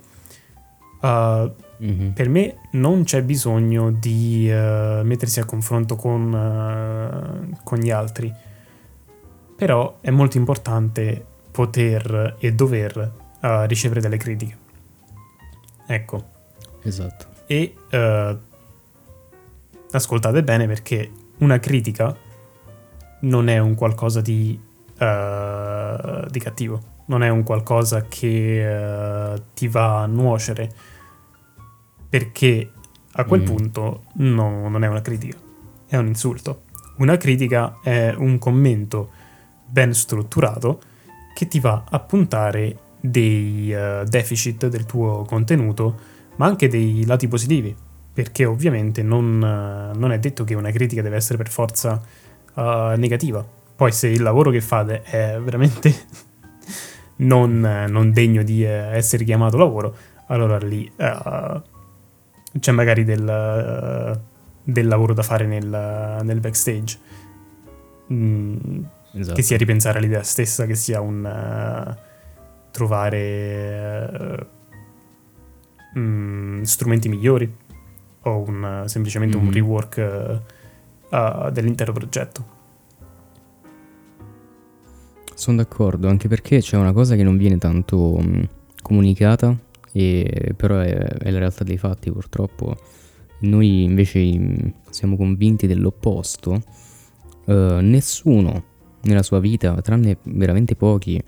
[1.01, 2.10] uh, mm-hmm.
[2.13, 8.34] per me non c'è bisogno di mettersi a confronto con, con gli altri.
[9.56, 11.25] Però è molto importante
[11.58, 14.58] poter e dover ricevere delle critiche.
[15.88, 16.30] Ecco.
[16.84, 17.26] Esatto.
[17.48, 17.74] E
[19.89, 22.15] ascoltate bene perché una critica
[23.22, 24.60] non è un qualcosa di,
[24.98, 30.72] di cattivo non è un qualcosa che uh, ti va a nuocere,
[32.10, 32.72] perché
[33.12, 33.46] a quel mm.
[33.46, 35.38] punto no, non è una critica,
[35.88, 36.63] è un insulto.
[36.98, 39.12] Una critica è un commento
[39.65, 40.82] ben strutturato
[41.38, 45.95] che ti va a puntare dei uh, deficit del tuo contenuto,
[46.38, 47.76] ma anche dei lati positivi,
[48.12, 52.02] perché ovviamente non, uh, non è detto che una critica deve essere per forza
[52.56, 53.45] negativa.
[53.76, 55.93] Poi se il lavoro che fate è veramente
[57.17, 59.95] non, non degno di eh, essere chiamato lavoro,
[60.30, 61.62] allora lì uh,
[62.60, 64.19] c'è magari del, uh,
[64.63, 65.67] del, lavoro da fare nel,
[66.23, 66.97] nel backstage.
[68.12, 68.86] Mm,
[69.19, 69.36] esatto.
[69.36, 71.95] Che sia ripensare all'idea stessa, che sia un uh,
[72.71, 74.47] trovare
[75.97, 77.51] mm, strumenti migliori
[78.21, 79.47] o un, semplicemente mm-hmm.
[79.47, 80.41] un rework
[81.51, 82.56] dell'intero progetto.
[85.34, 88.47] Sono d'accordo, anche perché c'è una cosa che non viene tanto mh,
[88.82, 89.56] comunicata,
[89.91, 92.75] e, però è, è, la realtà dei fatti purtroppo.
[93.41, 96.62] Noi invece mh, siamo convinti dell'opposto.
[97.45, 101.21] Uh, nessuno nella sua vita, tranne veramente pochi,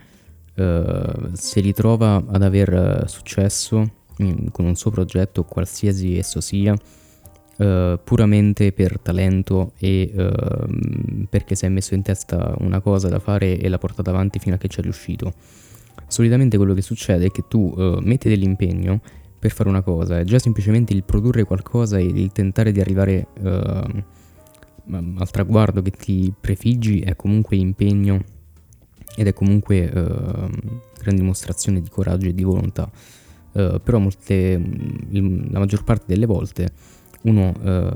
[0.55, 7.99] uh, si ritrova ad aver successo mh, con un suo progetto, qualsiasi esso sia, uh,
[8.03, 13.57] puramente per talento e uh, perché si è messo in testa una cosa da fare
[13.57, 15.33] e l'ha portata avanti fino a che ci è riuscito.
[16.07, 19.01] Solitamente quello che succede è che tu uh, metti dell'impegno
[19.39, 23.27] per fare una cosa, è già semplicemente il produrre qualcosa e il tentare di arrivare
[23.41, 24.03] ehm,
[24.91, 28.23] al traguardo che ti prefiggi è comunque impegno
[29.15, 30.49] ed è comunque uh,
[30.97, 32.89] gran dimostrazione di coraggio e di volontà.
[33.51, 34.61] Uh, però molte,
[35.09, 36.71] la maggior parte delle volte
[37.21, 37.89] uno eh,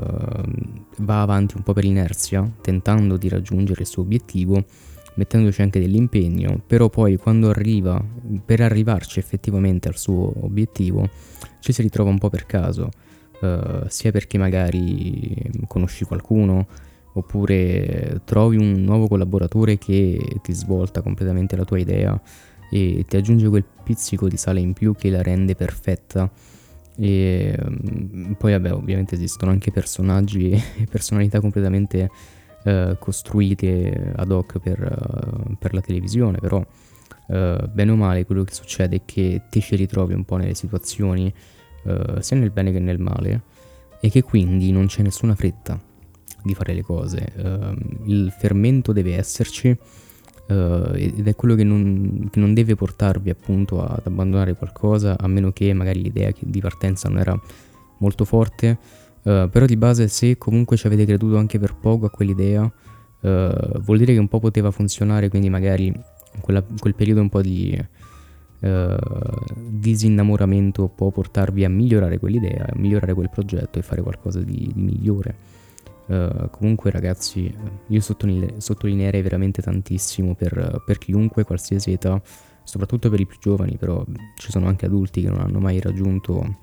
[0.98, 4.66] va avanti un po' per inerzia, tentando di raggiungere il suo obiettivo,
[5.16, 8.04] mettendoci anche dell'impegno, però poi quando arriva,
[8.44, 11.10] per arrivarci effettivamente al suo obiettivo,
[11.60, 12.90] ci si ritrova un po' per caso,
[13.44, 15.36] eh, sia perché magari
[15.68, 16.66] conosci qualcuno,
[17.14, 22.20] oppure trovi un nuovo collaboratore che ti svolta completamente la tua idea
[22.72, 26.32] e ti aggiunge quel pizzico di sale in più che la rende perfetta.
[26.96, 32.10] E um, poi vabbè ovviamente esistono anche personaggi e personalità completamente
[32.64, 38.44] uh, costruite ad hoc per, uh, per la televisione, però uh, bene o male quello
[38.44, 41.34] che succede è che ti ci ritrovi un po' nelle situazioni,
[42.20, 43.42] sia nel bene che nel male,
[44.00, 45.80] e che quindi non c'è nessuna fretta
[46.44, 47.32] di fare le cose.
[47.38, 49.78] Ehm, il fermento deve esserci
[50.46, 55.26] Uh, ed è quello che non, che non, deve portarvi appunto ad abbandonare qualcosa a
[55.26, 57.42] meno che magari l'idea di partenza non era
[58.00, 58.78] molto forte
[59.22, 63.30] uh, però di base se comunque ci avete creduto anche per poco a quell'idea uh,
[63.80, 67.42] vuol dire che un po' poteva funzionare quindi magari in quella, quel periodo un po'
[67.42, 67.82] di
[68.64, 74.82] disinnamoramento può portarvi a migliorare quell'idea a migliorare quel progetto e fare qualcosa di, di
[74.82, 75.52] migliore.
[76.06, 77.54] Uh, comunque ragazzi,
[77.88, 82.22] io sottoline- sottolineerei veramente tantissimo per, per, chiunque, qualsiasi età,
[82.64, 84.04] soprattutto per i più giovani, però
[84.38, 86.58] ci sono anche adulti che non hanno mai raggiunto,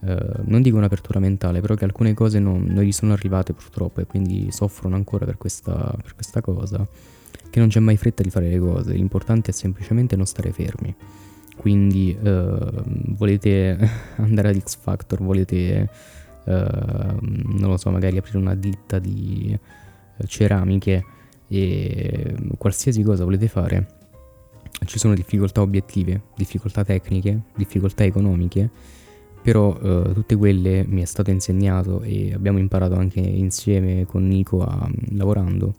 [0.00, 4.00] uh, non dico un'apertura mentale, però che alcune cose non, non, gli sono arrivate purtroppo
[4.00, 6.84] e quindi soffrono ancora per questa, per questa cosa,
[7.50, 10.94] che non c'è mai fretta di fare le cose, l'importante è semplicemente non stare fermi.
[11.56, 12.82] Quindi uh,
[13.16, 13.78] volete
[14.16, 15.88] andare ad X Factor, volete
[16.46, 17.18] Ehm,
[17.58, 21.04] non lo so, magari aprire una ditta di eh, ceramiche
[21.48, 23.86] e mm, qualsiasi cosa volete fare,
[24.84, 28.70] ci sono difficoltà obiettive, difficoltà tecniche, difficoltà economiche,
[29.42, 34.62] però uh, tutte quelle mi è stato insegnato e abbiamo imparato anche insieme con Nico
[34.64, 35.74] a, lavorando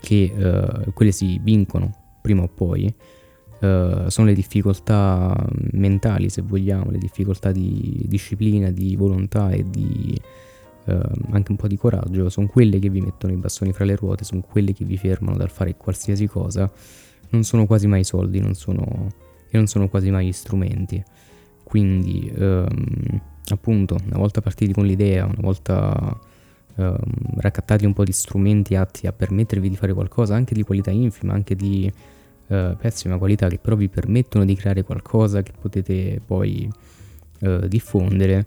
[0.00, 1.90] che uh, quelle si vincono
[2.20, 2.94] prima o poi
[3.58, 5.34] Uh, sono le difficoltà
[5.72, 10.14] mentali, se vogliamo, le difficoltà di disciplina, di volontà e di
[10.84, 10.92] uh,
[11.30, 14.24] anche un po' di coraggio, sono quelle che vi mettono i bastoni fra le ruote,
[14.24, 16.70] sono quelle che vi fermano dal fare qualsiasi cosa.
[17.30, 19.08] Non sono quasi mai soldi, non sono,
[19.48, 21.02] e non sono quasi mai gli strumenti.
[21.64, 22.66] Quindi, um,
[23.48, 26.20] appunto, una volta partiti con l'idea, una volta
[26.76, 26.98] um,
[27.36, 31.32] raccattati un po' di strumenti atti a permettervi di fare qualcosa, anche di qualità infima,
[31.32, 31.92] anche di
[32.46, 36.70] uh, pessima qualità che però vi permettono di creare qualcosa che potete poi
[37.40, 38.46] uh, diffondere,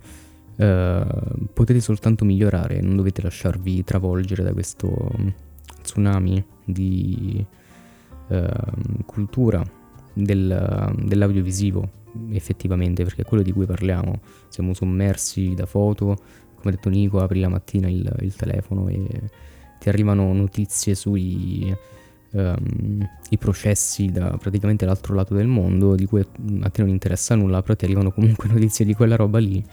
[0.56, 5.12] uh, potete soltanto migliorare, non dovete lasciarvi travolgere da questo
[5.82, 7.46] tsunami di
[9.08, 9.66] cultura
[10.14, 11.98] del, dell'audiovisivo
[12.32, 16.18] effettivamente, perché è quello di cui parliamo, siamo sommersi da foto,
[16.60, 19.08] come ha detto Nico, apri la mattina il, il telefono e
[19.80, 21.76] ti arrivano notizie sui
[22.32, 27.62] um, processi da praticamente l'altro lato del mondo di cui a te non interessa nulla,
[27.62, 29.64] però ti arrivano comunque notizie di quella roba lì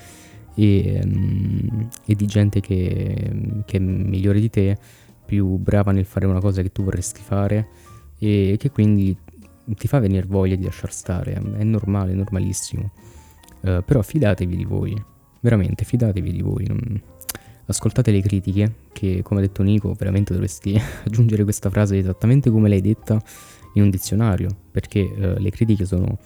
[0.55, 4.79] e, um, e di gente che, che, è migliore di te,
[5.25, 7.69] più brava nel fare una cosa che tu vorresti fare
[8.19, 9.17] e che quindi
[9.77, 12.93] ti fa venire voglia di lasciar stare, è normale, è normalissimo.
[13.61, 14.95] Uh, però fidatevi di voi,
[15.47, 16.67] veramente fidatevi di voi.
[16.67, 17.01] Non
[17.67, 22.69] ascoltate le critiche, che come ha detto Nico, veramente dovresti aggiungere questa frase esattamente come
[22.69, 23.21] l'hai detta
[23.75, 26.19] in un dizionario, perché eh, le critiche sono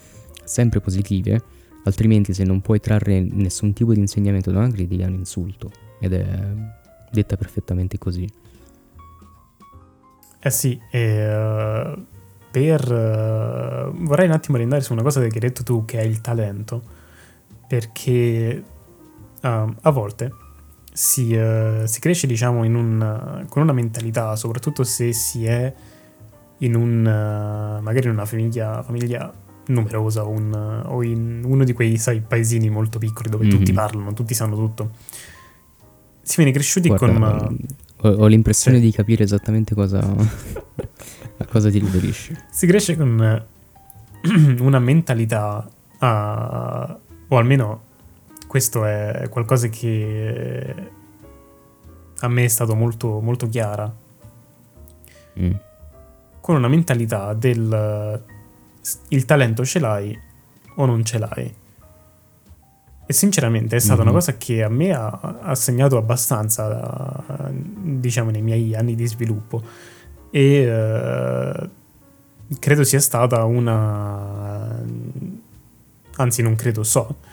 [0.45, 1.43] sempre positive,
[1.85, 5.71] altrimenti se non puoi trarre nessun tipo di insegnamento da una critica è un insulto,
[5.99, 6.25] ed è
[7.11, 8.29] detta perfettamente così.
[10.43, 12.05] Eh sì, e, uh,
[12.51, 12.91] per...
[12.91, 16.21] Uh, vorrei un attimo riandare su una cosa che hai detto tu, che è il
[16.21, 16.83] talento,
[17.66, 18.62] perché
[19.43, 20.32] uh, a volte
[20.93, 25.72] si, uh, si cresce diciamo un, con una mentalità, soprattutto se si è
[26.59, 29.32] in un, uh, magari in una famiglia, famiglia
[29.66, 33.57] numerosa un, o in uno di quei sai, paesini molto piccoli dove mm-hmm.
[33.57, 34.91] tutti parlano, tutti sanno tutto.
[36.22, 37.59] Si viene cresciuti Guarda, con...
[38.03, 38.84] Ho, ho l'impressione sì.
[38.84, 42.36] di capire esattamente cosa, a cosa ti riferisci.
[42.51, 43.45] Si cresce con
[44.61, 45.68] una mentalità,
[45.99, 47.88] uh, o almeno
[48.51, 50.75] questo è qualcosa che
[52.19, 53.95] a me è stato molto, molto chiara.
[55.39, 55.53] Mm.
[56.41, 58.25] Con una mentalità del
[59.11, 60.21] il talento ce l'hai
[60.75, 61.55] o non ce l'hai.
[63.07, 64.09] E sinceramente è stata mm-hmm.
[64.09, 67.23] una cosa che a me ha, ha segnato abbastanza,
[67.53, 69.63] diciamo, nei miei anni di sviluppo.
[70.33, 71.69] E uh,
[72.59, 74.77] credo sia stata una...
[76.17, 77.29] Anzi, non credo, so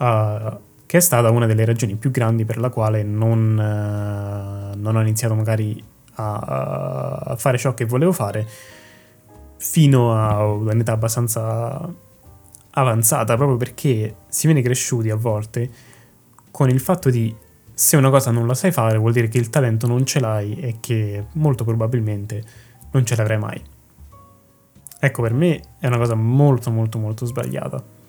[0.00, 4.96] uh, che è stata una delle ragioni più grandi per la quale non, uh, non
[4.96, 5.82] ho iniziato magari
[6.14, 8.46] a, a, fare ciò che volevo fare
[9.56, 11.88] fino a un'età abbastanza
[12.72, 15.70] avanzata, proprio perché si viene cresciuti a volte
[16.50, 17.34] con il fatto di
[17.72, 20.54] se una cosa non la sai fare vuol dire che il talento non ce l'hai
[20.60, 22.42] e che molto probabilmente
[22.90, 23.62] non ce l'avrai mai.
[25.02, 27.99] Ecco, per me è una cosa molto molto molto sbagliata.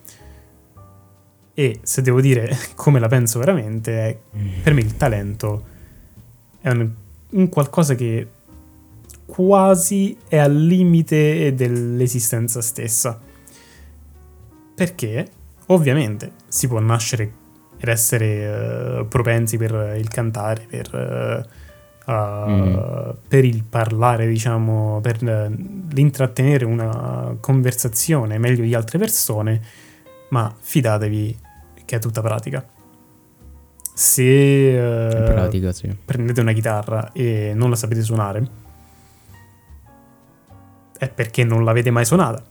[1.61, 4.61] E se devo dire come la penso veramente, è, mm.
[4.63, 5.65] per me il talento
[6.59, 6.89] è un,
[7.29, 8.27] un qualcosa che
[9.27, 13.19] quasi è al limite dell'esistenza stessa.
[14.73, 15.29] Perché
[15.67, 17.39] ovviamente si può nascere
[17.77, 21.45] ed essere uh, propensi per il cantare, per,
[22.07, 23.09] uh, uh, mm.
[23.27, 29.61] per il parlare, diciamo, per l'intrattenere una conversazione meglio di altre persone
[30.31, 31.37] ma fidatevi
[31.91, 32.65] che è tutta pratica.
[33.93, 35.93] Se uh, pratica, sì.
[36.05, 38.49] prendete una chitarra e non la sapete suonare,
[40.97, 42.41] è perché non l'avete mai suonata.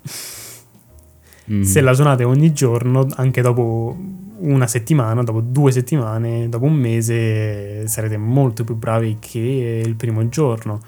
[1.50, 1.62] Mm.
[1.62, 3.96] Se la suonate ogni giorno, anche dopo
[4.40, 10.28] una settimana, dopo due settimane, dopo un mese, sarete molto più bravi che il primo
[10.28, 10.82] giorno.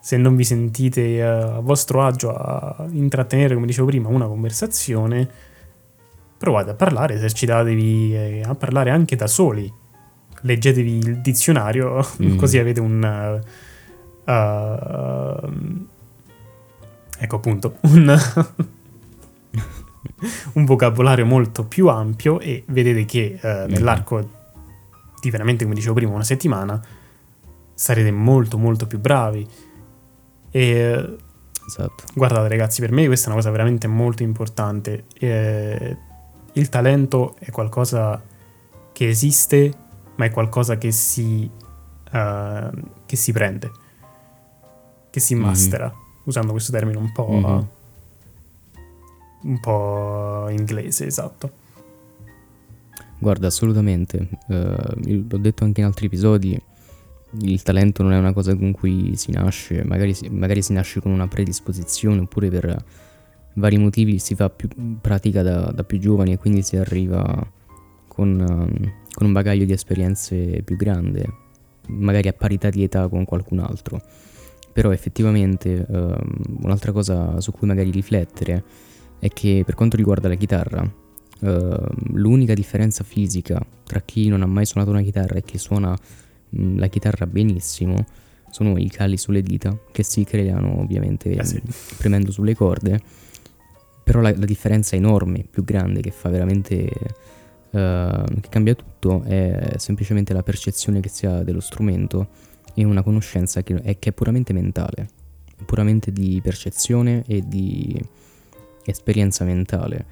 [0.00, 5.28] Se non vi sentite a vostro agio a intrattenere, come dicevo prima, una conversazione,
[6.36, 9.72] provate a parlare, esercitatevi eh, a parlare anche da soli.
[10.40, 12.36] Leggetevi il dizionario, mm.
[12.36, 13.40] così avete un...
[14.26, 15.86] Uh, uh,
[17.18, 18.14] ecco appunto, un,
[20.52, 23.68] un, vocabolario molto più ampio e vedete che uh, mm.
[23.68, 24.30] nell'arco
[25.20, 26.80] di veramente, come dicevo prima, una settimana
[27.74, 29.46] sarete molto molto più bravi.
[30.50, 31.16] E
[31.66, 32.04] esatto.
[32.14, 35.04] guardate ragazzi, per me questa è una cosa veramente molto importante.
[35.18, 35.96] Eh,
[36.56, 38.22] il talento è qualcosa
[38.92, 39.72] che esiste,
[40.16, 41.48] ma è qualcosa che si,
[42.12, 42.70] uh,
[43.04, 43.70] che si prende,
[45.10, 45.42] che si mhm.
[45.42, 46.22] mastera, mm-hmm.
[46.24, 47.60] usando questo termine un po', mm-hmm.
[49.42, 51.64] un po' inglese, esatto.
[53.18, 56.58] Guarda, assolutamente, uh, l'ho detto anche in altri episodi,
[57.40, 61.12] il talento non è una cosa con cui si nasce, magari, magari si nasce con
[61.12, 62.84] una predisposizione oppure per
[63.56, 64.68] vari motivi si fa più
[65.00, 67.24] pratica da, da più giovani e quindi si arriva
[68.08, 68.44] con,
[69.12, 71.24] con, un bagaglio di esperienze più grande,
[71.88, 74.00] magari a parità di età con qualcun altro.
[74.72, 76.14] però effettivamente uh,
[76.62, 78.62] un'altra cosa su cui magari riflettere
[79.18, 84.46] è che per quanto riguarda la chitarra, uh, l'unica differenza fisica tra chi non ha
[84.46, 85.96] mai suonato una chitarra e chi suona
[86.50, 88.04] mh, la chitarra benissimo
[88.50, 91.60] sono i cali sulle dita che si creano ovviamente eh sì.
[91.96, 93.00] premendo sulle corde,
[94.06, 96.88] però la, la, differenza enorme, più grande, che fa veramente...
[97.68, 102.28] Uh, che cambia tutto è semplicemente la percezione che si ha dello strumento
[102.72, 105.08] e una conoscenza che è, che è puramente mentale,
[105.66, 108.00] puramente di percezione e di
[108.84, 110.06] esperienza mentale.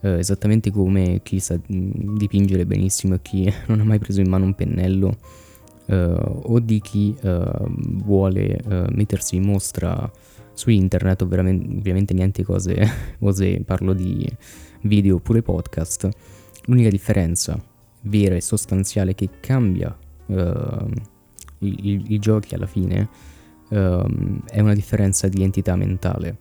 [0.00, 4.46] Uh, esattamente come chi sa dipingere benissimo e chi non ha mai preso in mano
[4.46, 5.16] un pennello
[5.86, 7.66] uh, o di chi uh,
[8.02, 10.10] vuole uh, mettersi in mostra
[10.54, 12.88] su internet, ovviamente niente cose,
[13.18, 14.26] cose, parlo di
[14.82, 16.08] video oppure podcast.
[16.66, 17.62] L'unica differenza
[18.02, 19.96] vera e sostanziale che cambia
[20.26, 23.08] i, i, i, giochi alla fine
[23.68, 26.36] è una differenza di entità mentale.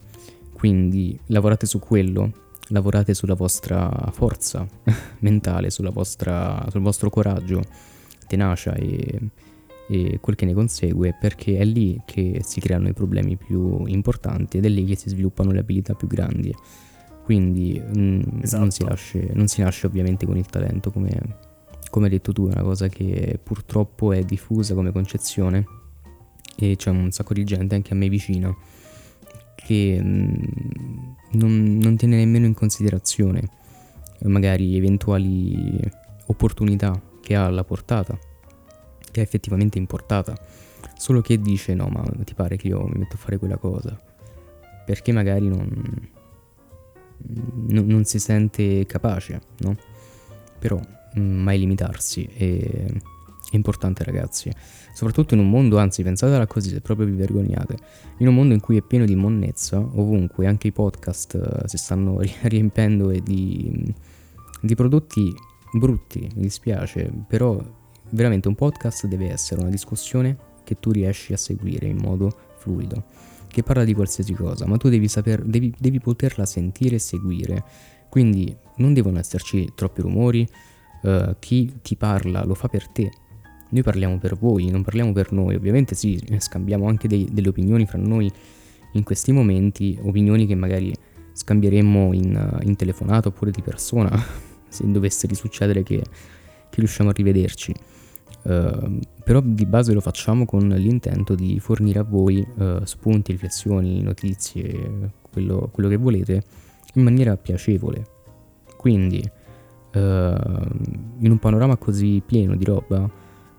[0.54, 2.32] Quindi lavorate su quello,
[2.70, 4.66] lavorate sulla vostra forza
[5.20, 7.62] mentale, vostra, sul vostro coraggio
[8.28, 9.20] tenacia e,
[9.94, 14.58] e quel che ne consegue perché è lì che si creano i problemi più importanti
[14.58, 16.52] ed è lì che si sviluppano le abilità più grandi.
[17.24, 18.60] Quindi mh, mm, esatto.
[18.60, 21.12] non, si nasce, non, si nasce, ovviamente con il talento, come,
[21.92, 25.64] come, hai detto tu, è una cosa che purtroppo è diffusa come concezione
[26.58, 28.52] e c'è un sacco di gente, anche a me vicina,
[29.56, 33.62] che mh, mm, non, non tiene nemmeno in considerazione
[34.24, 35.80] magari eventuali
[36.28, 38.18] opportunità che ha alla portata,
[39.14, 40.36] che è effettivamente in portata,
[40.98, 43.98] solo che dice no, ma ti pare che io mi metto a fare quella cosa,
[44.86, 45.70] perché magari non,
[47.68, 49.78] non, non si sente capace, no?
[50.60, 50.80] Però
[51.18, 54.52] mm, mai limitarsi è, è importante ragazzi,
[54.94, 57.78] soprattutto in un mondo, anzi pensatela così se proprio vi vergognate,
[58.18, 61.78] in un mondo in cui è pieno di monnezza, ovunque, anche i podcast uh, si
[61.78, 63.94] stanno riempendo di,
[64.60, 65.34] di prodotti
[65.74, 67.62] brutti, mi dispiace, però
[68.14, 73.04] veramente un podcast deve essere una discussione che tu riesci a seguire in modo fluido,
[73.48, 77.64] che parla di qualsiasi cosa, ma tu devi, saper, devi, devi poterla sentire e seguire.
[78.10, 80.48] Quindi non devono esserci troppi rumori,
[81.02, 83.12] uh, chi ti parla lo fa per te.
[83.70, 85.56] Noi parliamo per voi, non parliamo per noi.
[85.56, 88.32] Ovviamente sì, scambiamo anche dei, delle opinioni fra noi
[88.94, 90.94] in questi momenti, opinioni che magari
[91.34, 94.12] scambieremmo in, in telefonata oppure di persona,
[94.70, 96.04] se dovesse risuccedere che,
[96.70, 97.74] che riusciamo a rivederci.
[98.44, 104.02] Uh, però di base lo facciamo con l'intento di fornire a voi uh, spunti, riflessioni,
[104.02, 106.44] notizie, quello, quello, che volete
[106.96, 108.06] in maniera piacevole.
[108.76, 109.24] Quindi,
[109.94, 113.10] uh, in un panorama così pieno di roba,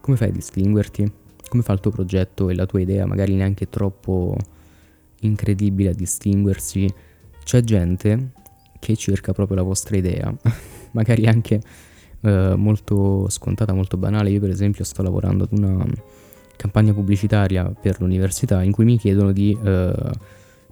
[0.01, 1.11] come fai a distinguerti?
[1.49, 4.37] Come fa il tuo progetto e la tua idea, magari neanche troppo
[5.21, 6.93] incredibile a distinguersi?
[7.43, 8.33] C'è gente
[8.79, 10.35] che cerca proprio la vostra idea
[10.93, 11.61] magari anche
[12.25, 14.31] eh, molto scontata, molto banale.
[14.31, 15.87] Io per esempio sto lavorando ad una
[16.57, 20.11] campagna pubblicitaria per l'università in cui mi chiedono di eh,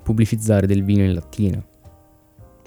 [0.02, 1.62] pubblicizzare del vino in lattina,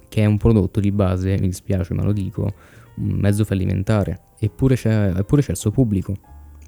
[0.08, 2.54] che è un prodotto di base, mi dispiace ma lo dico,
[2.98, 6.16] un mezzo fallimentare, eppure c'è, eppure c'è il suo pubblico,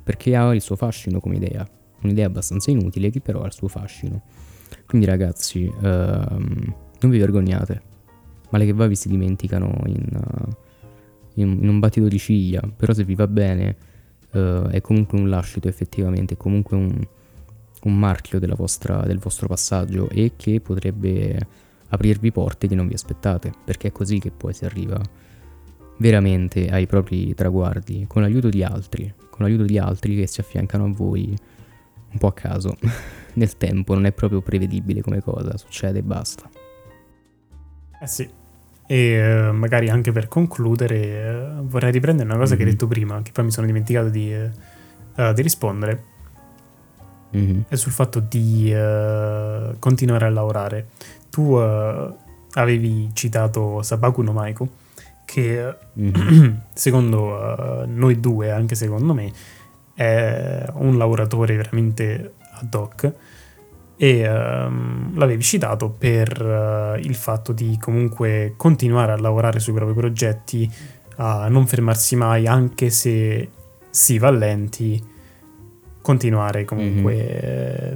[0.04, 1.68] perché ha il suo fascino come idea,
[2.02, 4.24] un'idea abbastanza inutile che però ha il suo fascino.
[4.86, 7.82] Quindi ragazzi, ehm, non vi vergognate,
[8.50, 10.08] male che va vi si dimenticano in...
[10.12, 10.66] Uh,
[11.38, 13.76] in, in un battito di ciglia, però se vi va bene
[14.32, 17.08] uh, è comunque un lascito effettivamente, è comunque un,
[17.84, 23.52] un marchio vostra, del vostro passaggio e che potrebbe aprirvi porte che non vi aspettate,
[23.64, 25.02] perché è così che poi si arriva
[26.00, 30.86] veramente ai propri traguardi, con l'aiuto di altri, con l'aiuto di altri che si affiancano
[30.86, 31.36] a voi
[32.10, 32.76] un po' a caso,
[33.34, 36.50] nel tempo, non è proprio prevedibile come cosa, succede e basta.
[38.00, 38.30] Eh sì,
[38.88, 42.58] e uh, magari anche per concludere, uh, vorrei riprendere una cosa mm-hmm.
[42.58, 42.78] che hai mhm.
[42.80, 46.04] detto prima, che poi mi sono dimenticato di, uh, di rispondere.
[47.36, 47.62] Mm-hmm.
[47.68, 48.74] È sul fatto di
[49.80, 50.88] continuare a lavorare.
[51.30, 54.70] Tu avevi citato Sabaku no Maiko,
[55.26, 56.54] che mm-hmm.
[56.74, 59.30] secondo noi due, anche secondo me,
[59.94, 63.14] è un lavoratore veramente ad hoc
[63.98, 69.96] e um, l'avevi citato per uh, il fatto di comunque continuare a lavorare sui propri
[69.96, 70.72] progetti,
[71.16, 73.50] a non fermarsi mai, anche se
[73.90, 75.04] si va lenti,
[76.02, 77.94] continuare comunque mm-hmm.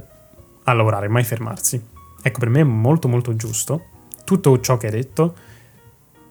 [0.64, 1.80] a lavorare, mai fermarsi.
[2.20, 3.86] Ecco, per me è molto molto giusto
[4.24, 5.34] tutto ciò che hai detto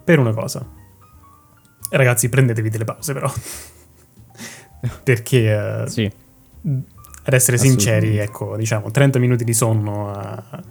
[0.04, 0.66] per una cosa.
[1.90, 3.32] Ragazzi, prendetevi delle pause però.
[5.04, 6.12] Perché uh, sì
[7.24, 10.64] ad essere sinceri, ecco, diciamo, 30 minuti di sonno a,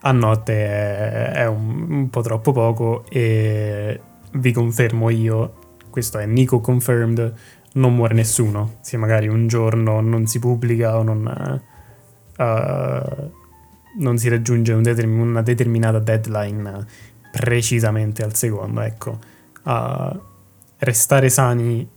[0.00, 4.00] a notte è, è un, un, po' troppo poco e
[4.32, 5.54] vi confermo io,
[5.90, 7.34] questo è Nico confirmed,
[7.74, 11.60] non muore nessuno, se magari un giorno non si pubblica o non,
[12.38, 13.32] uh,
[13.98, 16.86] non si raggiunge un determin- una determinata deadline
[17.30, 19.18] precisamente al secondo, ecco.
[19.64, 20.20] Uh,
[20.78, 21.88] restare sani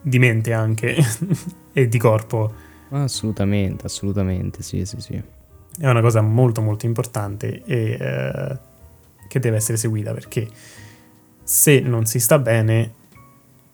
[0.00, 0.96] di mente anche
[1.72, 2.70] e di corpo.
[2.92, 5.22] Assolutamente, assolutamente, sì, sì, sì.
[5.78, 8.58] È una cosa molto molto importante e eh,
[9.28, 10.46] che deve essere seguita perché
[11.42, 12.94] se non si sta bene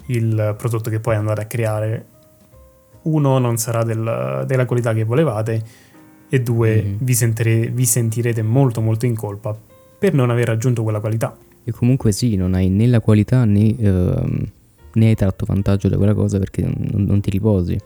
[0.07, 2.07] il prodotto che poi andate a creare
[3.03, 5.63] uno non sarà del, della qualità che volevate
[6.29, 6.97] e due mm.
[7.01, 9.57] vi, sentire, vi sentirete molto molto in colpa
[9.99, 11.37] per non aver raggiunto quella qualità.
[11.65, 13.75] E comunque sì, non hai né la qualità né...
[13.79, 14.57] Uh
[14.99, 17.79] ne hai tratto vantaggio da quella cosa perché non, non ti riposi.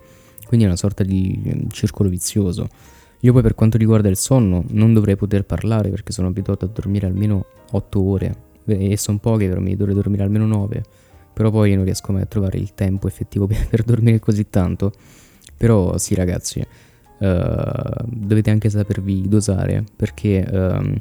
[0.52, 2.68] Quindi è una sorta di mm, circolo vizioso.
[3.20, 6.68] Io poi per quanto riguarda il sonno non dovrei poter parlare perché sono abituato a
[6.68, 8.36] dormire almeno 8 ore
[8.66, 10.82] e sono poche per me, dovrei dormire almeno 9.
[11.32, 14.92] Però poi non riesco mai a trovare il tempo effettivo per, dormire così tanto.
[15.56, 20.94] Però sì ragazzi, uh, dovete anche sapervi dosare perché uh,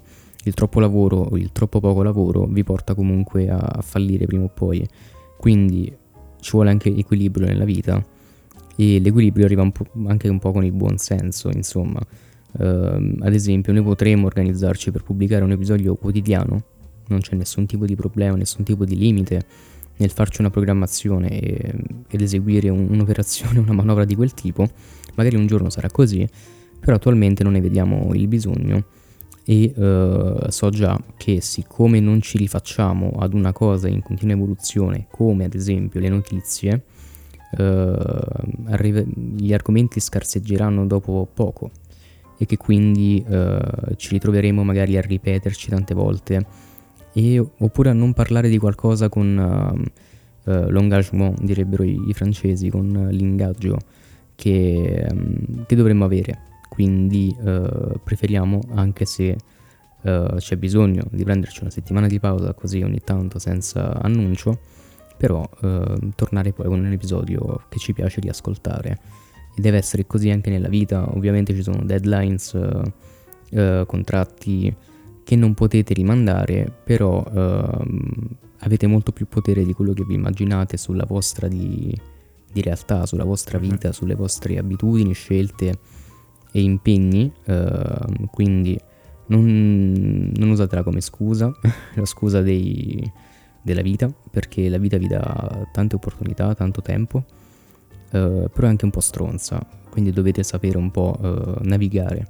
[0.45, 4.49] il troppo lavoro o il troppo poco lavoro vi porta comunque a fallire prima o
[4.49, 4.87] poi.
[5.37, 5.93] Quindi
[6.39, 8.01] ci vuole anche equilibrio nella vita
[8.81, 9.71] e l'equilibrio arriva un
[10.07, 11.99] anche un po' con il buon senso, insomma.
[12.53, 16.63] Uh, ad esempio, noi potremmo organizzarci per pubblicare un episodio quotidiano,
[17.07, 19.45] non c'è nessun tipo di problema, nessun tipo di limite
[19.97, 21.73] nel farci una programmazione e,
[22.07, 24.67] ed eseguire un, un'operazione, una manovra di quel tipo.
[25.13, 26.27] Magari un giorno sarà così,
[26.79, 28.83] però attualmente non ne vediamo il bisogno
[29.45, 35.05] e uh, so già che siccome non ci rifacciamo ad una cosa in continua evoluzione,
[35.11, 36.83] come ad esempio le notizie,
[37.57, 41.71] arrive, gli argomenti scarseggeranno dopo poco
[42.37, 46.45] e che quindi uh, ci ritroveremo magari a ripeterci tante volte.
[47.13, 49.91] E, oppure a non parlare di qualcosa con
[50.43, 53.77] l'engagement, direbbero i, i, francesi, con l'ingaggio
[54.33, 56.39] che, um, che dovremmo avere.
[56.67, 57.35] Quindi
[58.01, 59.35] preferiamo anche se
[60.01, 64.59] uh, c'è bisogno di prenderci una settimana di pausa così ogni tanto senza annuncio,
[65.21, 68.99] però uh, tornare poi con un episodio che ci piace riascoltare
[69.55, 72.57] e deve essere così anche nella vita, ovviamente ci sono deadlines,
[73.85, 74.73] contratti
[75.23, 78.09] che non potete rimandare, però ehm,
[78.59, 81.95] avete molto più potere di quello che vi immaginate sulla vostra di,
[82.51, 83.69] di realtà, sulla vostra mhm.
[83.69, 85.77] vita, sulle vostre abitudini, scelte
[86.51, 88.79] e impegni, uh, quindi
[89.27, 91.53] non, non, usatela come scusa,
[91.93, 93.11] la scusa dei,
[93.61, 97.23] della vita, perché la vita vi dà tante opportunità, tanto tempo,
[98.11, 102.27] uh, però è anche un po' stronza, quindi dovete sapere un po' uh, navigare.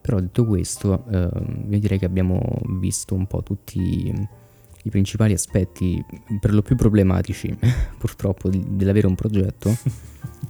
[0.00, 2.38] Però detto questo, io direi che abbiamo
[2.78, 4.12] visto un po' tutti
[4.84, 6.04] i principali aspetti,
[6.40, 7.56] per lo più problematici,
[7.98, 9.74] purtroppo, di, dell'avere un progetto.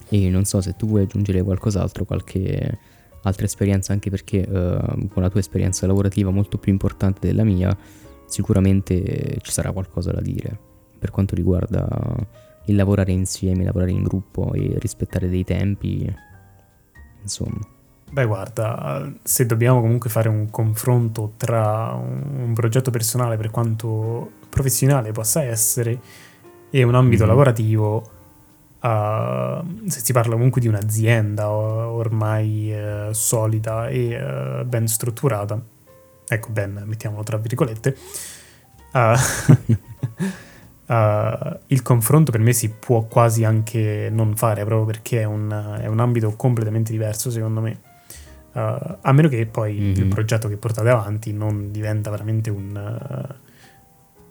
[0.08, 2.78] e non so se tu vuoi aggiungere qualcos'altro, qualche
[3.22, 7.76] altra esperienza, anche perché uh, con la tua esperienza lavorativa molto più importante della mia,
[8.26, 11.86] sicuramente ci sarà qualcosa da dire per quanto riguarda
[12.66, 16.10] il lavorare insieme, lavorare in gruppo e rispettare dei tempi,
[17.20, 17.60] insomma.
[18.10, 25.12] Beh, guarda, se dobbiamo comunque fare un confronto tra un progetto personale, per quanto professionale
[25.12, 26.00] possa essere,
[26.70, 27.30] e un ambito mm-hmm.
[27.30, 27.96] lavorativo,
[28.80, 35.60] uh, se si parla comunque di un'azienda ormai uh, solida e uh, ben strutturata,
[36.28, 37.96] ecco ben, mettiamolo tra virgolette,
[41.66, 45.86] il confronto per me si può quasi anche non fare proprio perché è un, è
[45.86, 47.80] un ambito completamente diverso secondo me.
[48.52, 49.96] Uh, a meno che poi mm-hmm.
[49.96, 53.36] il progetto che portate avanti non diventa veramente un,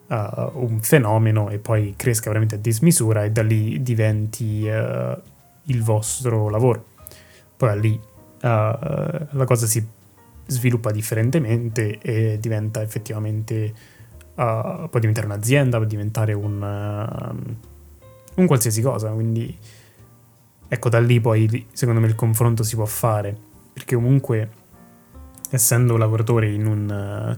[0.07, 5.19] uh, un fenomeno e poi cresca veramente a dismisura e da lì diventi uh,
[5.63, 6.85] il vostro lavoro.
[7.57, 7.99] Poi lì uh,
[8.41, 9.85] la cosa si
[10.45, 13.73] sviluppa differentemente e diventa effettivamente,
[14.35, 16.61] può diventare un'azienda, può diventare un,
[18.35, 19.55] un qualsiasi cosa, quindi
[20.67, 23.35] ecco da lì poi secondo me il confronto si può fare,
[23.73, 24.49] perché comunque
[25.49, 27.37] essendo lavoratore in un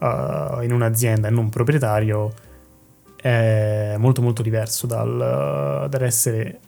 [0.00, 2.32] uh, in un'azienda e non proprietario
[3.16, 6.58] è molto molto diverso dal, dall'essere,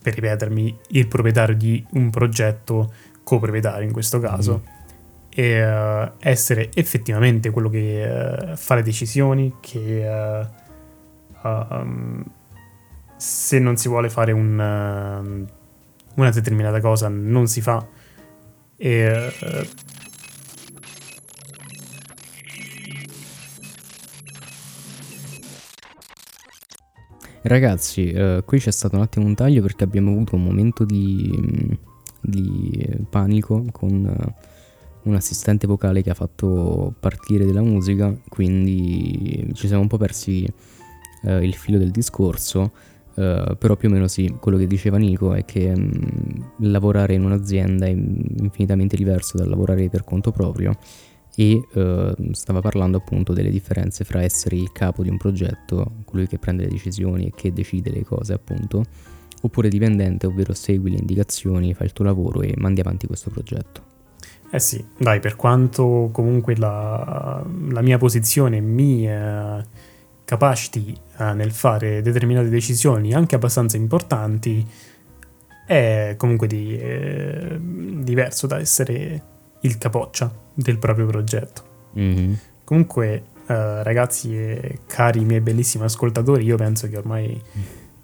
[0.00, 2.92] per ripetermi, il proprietario di un progetto
[3.24, 4.62] coproprietario in questo caso.
[4.62, 4.75] Mm.
[5.38, 10.48] E uh, essere effettivamente quello che uh, fa le decisioni, che
[11.42, 12.24] um,
[13.16, 15.46] se non si vuole fare un,
[16.14, 17.86] una determinata cosa non si fa.
[18.78, 19.66] E, uh,
[27.42, 31.78] Ragazzi, uh, qui c'è stato un attimo un taglio perché abbiamo avuto un momento di,
[32.20, 34.45] di panico con uh,
[35.06, 40.46] un assistente vocale che ha fatto partire della musica, quindi ci siamo un po' persi
[41.22, 42.72] uh, il filo del discorso.
[43.14, 47.24] Uh, però più o meno sì, quello che diceva Nico è che mh, lavorare in
[47.24, 50.76] un'azienda è infinitamente diverso dal lavorare per conto proprio
[51.34, 56.26] e uh, stava parlando appunto delle differenze fra essere il capo di un progetto, colui
[56.26, 58.84] che prende le decisioni e che decide le cose appunto,
[59.40, 63.95] oppure dipendente, ovvero segui le indicazioni, fai il tuo lavoro e mandi avanti questo progetto.
[64.50, 69.08] Eh sì, dai, per quanto comunque la, la mia posizione mi...
[69.08, 69.84] Eh
[70.26, 74.66] capaciti eh, nel fare determinate decisioni anche abbastanza importanti
[75.64, 79.22] è comunque di, eh, diverso da essere
[79.60, 81.62] il capoccia del proprio progetto.
[81.98, 82.32] Mm-hmm.
[82.64, 87.40] Comunque, eh, ragazzi e cari miei bellissimi ascoltatori, io penso che ormai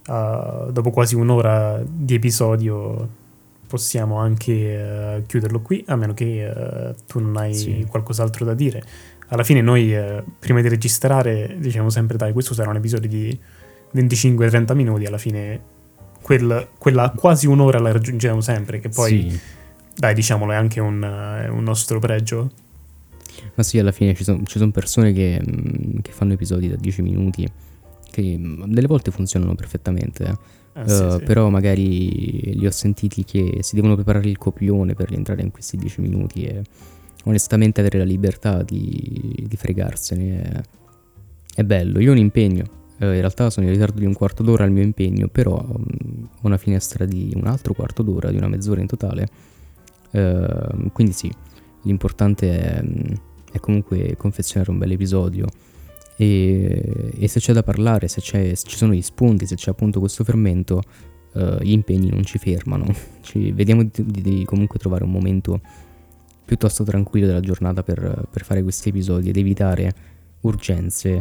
[0.08, 3.20] uh, dopo quasi un'ora di episodio
[3.72, 7.86] possiamo anche uh, chiuderlo qui, a meno che uh, tu non hai sì.
[7.88, 8.82] qualcos'altro da dire
[9.28, 13.38] alla fine noi eh, prima di registrare diciamo sempre dai questo sarà un episodio di
[13.94, 15.60] 25-30 minuti alla fine
[16.20, 19.40] quel, quella quasi un'ora la raggiungiamo sempre che poi sì.
[19.96, 22.50] dai diciamolo è anche un, uh, un, nostro pregio
[23.54, 27.00] ma sì alla fine ci sono son persone che, mm, che, fanno episodi da 10
[27.00, 27.50] minuti
[28.10, 30.60] che mm, delle volte funzionano perfettamente eh.
[30.74, 31.24] Ah, sì, uh, sì.
[31.24, 35.76] però magari li ho sentiti che si devono preparare il copione per rientrare in questi
[35.76, 36.62] 10 minuti e
[37.24, 40.60] onestamente avere la libertà di, di fregarsene è,
[41.56, 42.00] è, bello.
[42.00, 42.64] Io ho un impegno,
[42.98, 45.80] eh, in realtà sono in ritardo di un quarto d'ora al mio impegno, però ho
[46.42, 49.28] una finestra di un altro quarto d'ora, di una mezz'ora in totale.
[50.12, 51.30] Uh, quindi sì,
[51.82, 52.84] l'importante è,
[53.52, 55.46] è, comunque confezionare un bel episodio.
[56.16, 60.00] E, e se c'è da parlare, se, se, ci sono gli spunti, se c'è appunto
[60.00, 60.82] questo fermento,
[61.34, 62.86] uh, gli impegni non ci fermano.
[63.22, 65.60] Ci, vediamo di, di, comunque trovare un momento
[66.44, 69.94] piuttosto tranquillo della giornata per, per fare questi episodi ed evitare
[70.40, 71.20] urgenze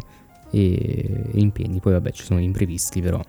[0.49, 1.79] e, e impegni.
[1.79, 3.21] Poi vabbè ci sono gli imprevisti però,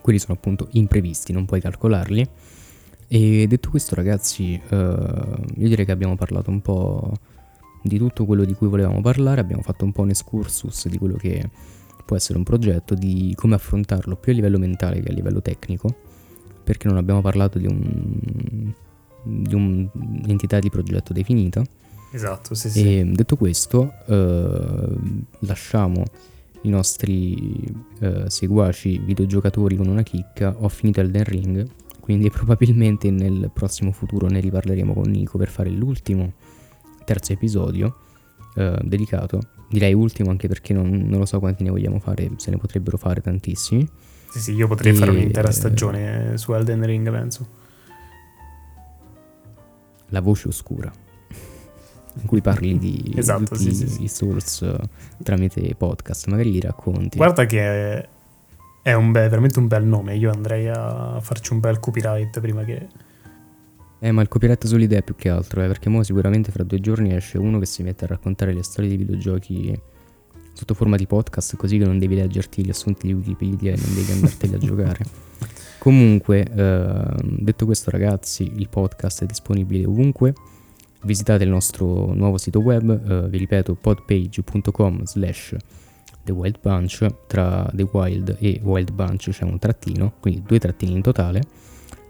[0.00, 2.28] quelli sono appunto imprevisti, non puoi calcolarli.
[3.06, 7.12] E detto questo ragazzi, uh, io direi che abbiamo parlato un po'
[7.84, 11.16] di tutto quello di cui volevamo parlare, abbiamo fatto un po' un excursus di quello
[11.16, 11.50] che
[12.04, 15.94] può essere un progetto, di come affrontarlo più a livello mentale che a livello tecnico,
[16.64, 18.72] perché non abbiamo parlato di un,
[19.22, 21.62] di un'entità di progetto definita.
[22.10, 22.98] Esatto, sì, sì.
[23.00, 24.96] E detto questo, eh,
[25.40, 26.04] lasciamo
[26.62, 27.62] i nostri
[28.00, 30.54] eh, seguaci videogiocatori con una chicca.
[30.58, 31.68] Ho finito Elden Ring,
[32.00, 36.32] quindi probabilmente nel prossimo futuro ne riparleremo con Nico per fare l'ultimo
[37.04, 37.96] terzo episodio
[38.56, 39.40] eh, dedicato.
[39.68, 42.96] Direi ultimo anche perché non, non, lo so quanti ne vogliamo fare, se ne potrebbero
[42.96, 43.88] fare tantissimi.
[44.30, 47.62] Sì, sì, io potrei e, fare un'intera stagione su Elden Ring, penso
[50.14, 50.90] la voce oscura,
[52.14, 54.78] in cui parli di esatto, tutti sì, sì, i source
[55.22, 57.16] tramite podcast, magari li racconti.
[57.16, 58.08] Guarda che
[58.82, 62.64] è un bel, veramente un bel nome, io andrei a farci un bel copyright prima
[62.64, 63.12] che...
[64.04, 67.14] Eh, ma il copyright sull'idea più che altro, eh, perché mo sicuramente fra due giorni
[67.14, 69.74] esce uno che si mette a raccontare le storie di videogiochi
[70.52, 73.94] sotto forma di podcast, così che non devi leggerti gli assunti di Wikipedia e non
[73.94, 75.04] devi andarteli a giocare.
[75.80, 80.34] Comunque, eh, detto questo ragazzi, il podcast è disponibile ovunque.
[81.04, 85.56] Visitate il nostro nuovo sito web, eh, vi ripeto, podpage.com slash
[86.22, 87.06] The Wild Bunch.
[87.26, 91.40] Tra The Wild e Wild Bunch c'è un trattino, quindi due trattini in totale,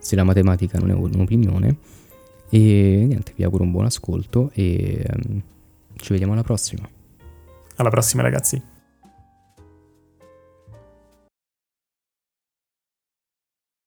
[0.05, 1.77] se la matematica non è un'opinione.
[2.51, 5.41] E niente, vi auguro un buon ascolto e um,
[5.97, 6.87] ci vediamo alla prossima.
[7.77, 8.63] Alla prossima ragazzi.